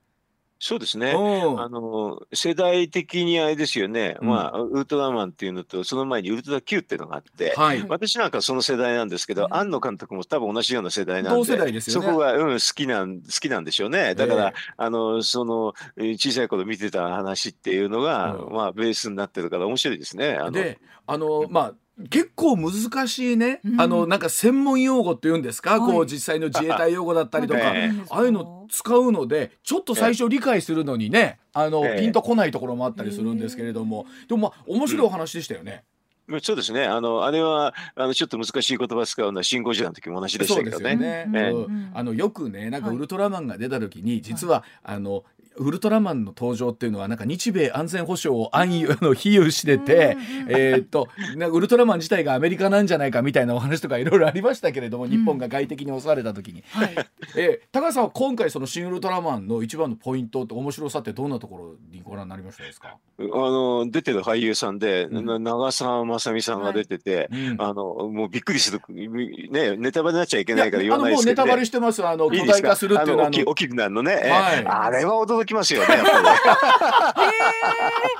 [0.62, 1.12] そうですね。
[1.12, 1.60] うん。
[1.60, 4.28] あの世代的にあれですよね、うん。
[4.28, 12.06] まあ、ウルトラマンっていうのと、その前にウルトラ Q っていうのがあって、はい、私なんかその世代なんですけど、うん庵野監督も多分同じような世代なんで、同世代ですよね。
[12.06, 14.14] そこが、うん、好きなん好きなんでしょうね。
[14.14, 18.52] だから、えあのそのえー小さい頃見てた話っていうのが、うん。
[18.52, 20.34] まあ、ベースになってるから面白いですね。
[20.34, 20.50] あの。
[20.50, 21.74] であのまあ
[22.08, 23.80] 結構難しいね、うん。
[23.80, 25.80] あのなんか専門用語っていうんですか、はい。
[25.80, 32.00] こう実際の自衛隊用語だったりとか、えああいうの使うのでちょっと最初理解するのにねあの、ええ。
[32.00, 35.84] ピンとこないところもあったりするんですけれども、でもまあ面白いお話でしたよね。
[36.42, 36.84] そうですね。
[36.84, 41.26] あのあれはあのちょっと難しい言葉使うのはシン・ゴジラの時も同じでしたけどね。
[41.92, 42.96] あのよくねなんかはい。
[42.96, 45.24] ウルトラマンが出た時に実は、あの
[45.56, 50.16] ウルトラマンの登場っていうのはなんか日米安全保障を暗喩あの比喩してて、
[50.48, 56.94] えーっとなウルトラマン自体がアメリカなんじゃないかみたいなお話とかいろいろありましたけれども、日本が外敵に襲われた時に、はい。
[57.36, 65.26] えー高橋さんは今回その新ウルトラマンの一番のポイントって面白さってどんなところにご覧になりましたですか、あの出てる俳優さんで、うん。
[65.26, 67.56] な長澤まさみさんが出てて、うん。
[67.58, 71.66] あのもうびっくりする、ね、ネタバレになっちゃいけないから言わないですけど、あのもうネタバレね。
[71.66, 72.06] してます。
[72.06, 72.60] あのいいですか？
[72.60, 74.66] 巨大化するっていうのはあの大きい大きくなるのね、ええはい。
[74.66, 76.30] あれは驚きますよね、やっぱりね。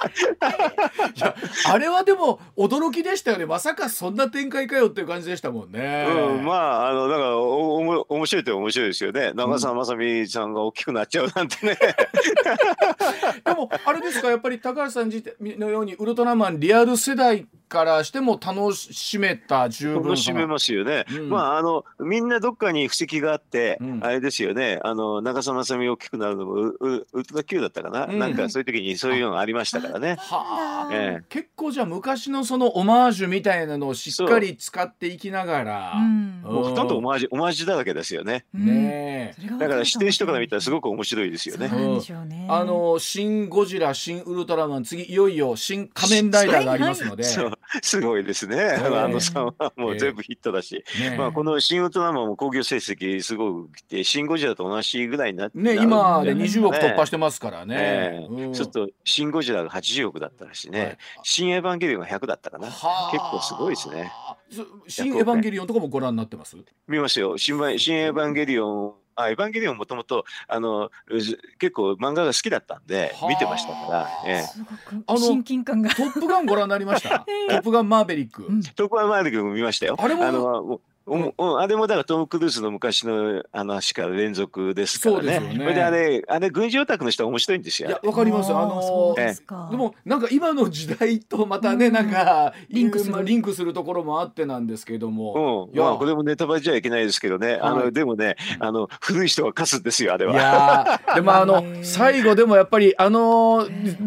[1.14, 1.34] いや
[1.68, 6.06] あれはでも驚きでしたよねまさかそんな展開かよっていう感じでしたもんね。
[6.08, 9.32] うん、まあ、あの、だから、お、おも、面白いと面白いですよね。
[9.34, 11.78] 長澤まさみさんが大きくなっちゃうなんてね。
[13.44, 14.28] でもあれですか？
[14.30, 21.06] やっぱり高橋さん自体のようにウルトラマンリアル世代からしても楽しめた十分楽しめますよね。
[21.10, 21.30] うん。
[21.30, 24.00] まあ、あの、みんなどっかに布石があって、うん。
[24.04, 24.80] あれですよね。
[24.82, 28.18] あの、長澤まさみ大きくなるのも、う、う、ウルトラ Q だったかな、うん。
[28.18, 30.16] なんか、そういう時にそういうのがありましたからね。
[30.18, 31.24] はあ、ええ。
[31.28, 36.42] 結構じゃあ昔のそのオマージュみたいなのをしっかり使っていきながら、うん。
[36.42, 38.44] もうほとんどオうんマージュ、オマージュだらけですよね。
[38.52, 39.46] ねえ。
[39.58, 41.68] だから、知ってる人から見たらすくごく面白いですよね。
[41.68, 42.46] ね。
[42.48, 47.24] あの「新ゴジラ」「新ウルトラマン」次いよいよ「新仮面ライダー」がありますので、
[47.82, 48.56] すごいですね。
[48.58, 50.84] えあのさんはもう全部ヒットだし。
[50.98, 57.76] ねまあ、この新ウルトラマンも興行成績すごくて、シン・ゴジラと同じぐらいになってね今で20億突破しててますからね。
[57.78, 62.68] ええうんちょっとシン・ゴジラが80億だったらしいね、はい新エヴァンゲリオンが100だったかな。
[62.68, 64.12] はあ結構すごいですね。
[64.50, 66.56] そ新エヴァンゲリオンとかもご覧になってます？
[66.88, 67.38] 見ましたよ。
[67.38, 77.20] 新バ新エヴァンゲリオン、あエヴァンゲリオンもともとあのず結構漫画が好きだったんではあ見てましたから、ええすごくあの親近感がトップガンご覧になりました？
[77.50, 78.44] トップガンマーベリック。
[78.44, 79.96] うんトップガンマーヴェリックも見ましたよ。
[79.98, 80.80] あれものも
[81.10, 85.22] ううんうんあれもだからトム・クルーズの昔の話から連続ですからね。
[85.22, 85.58] そうですよね。
[85.58, 87.88] それであれあれ軍事オタクの人は面白いんですよ。
[87.88, 88.52] いやわかります。
[88.52, 89.20] あのそう。
[89.20, 91.92] ですかでもなんか今の時代とまたね、うん。
[91.92, 95.84] なんかリンクするまあリンクするところもあってなんですけれども、うん、いや。
[95.84, 97.92] まあこれもネタバレじゃいけないですけどね、あのはい。
[97.92, 100.34] でもねあの古い人は勝つんですよあれいは。
[100.36, 103.66] やーでもあの 最後でもやっぱりあの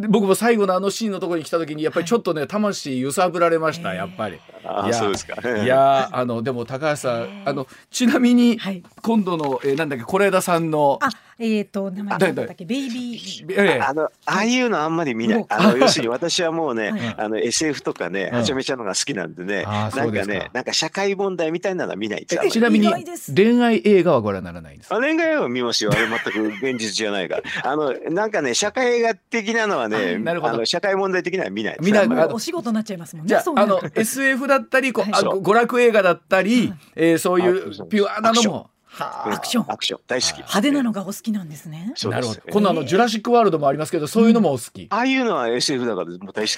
[0.09, 4.39] 僕も最後のあのシーンのところに来た時にやっぱりちょっとね魂揺さぶられましたやっぱり。
[4.65, 5.35] あいやそうですか。
[5.41, 8.83] いやーあのでも高橋さんあのちなみにはい。
[9.01, 11.09] 今度の、えーなんだっけ是枝さんのあ
[11.39, 12.65] えっ、と名前だ何だったっけ？
[12.65, 13.45] ベイビー。
[13.51, 13.81] ええ。
[13.81, 15.39] あのああいうのあんまり見ない。
[15.39, 15.45] うん。
[15.49, 17.15] あの要するに私はもうね、はい。
[17.17, 18.37] あの SF とかね、うん。
[18.39, 20.05] はちゃめちゃのが好きなんでね、うですか。
[20.05, 22.25] んかね、なんか社会問題みたいなのは見ない。
[22.25, 22.87] ちなみに
[23.35, 24.95] 恋愛映画はご覧にならないんですか？
[24.95, 25.91] あ恋愛は見ますよ。
[25.93, 27.43] あれ全く現実じゃないから。
[27.71, 30.53] あのなんかね社会映画的なのはね、なるほど。
[30.53, 31.77] あの社会問題的なのは見ない。
[31.81, 32.07] 見ない。
[32.07, 33.81] お仕事になっちゃいますもんねじゃあの。
[33.95, 37.87] SF だったりこうあそう娯楽映画だったり、えーそういあう。
[37.89, 38.69] ピュアなのも
[38.99, 39.71] アクション。
[39.71, 40.01] アクション。
[40.07, 40.33] 大好き。
[40.37, 41.93] 派手なのがお好きなんですね。
[41.95, 42.27] そうです。
[42.27, 42.41] あなるほど。
[42.51, 46.57] 今度あのジュラシックワールドもありますけどそういうのもお好き、ああいうのは SF だからもう大好きです。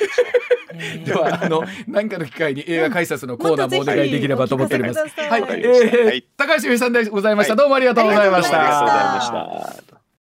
[1.05, 4.99] ではあの何かの機会に映画解説のコーナーもお願いできればと思っております。
[4.99, 8.59] はい、高橋由美さんでございました、どうもありがとうございました。
[8.59, 9.94] ありがとうございました。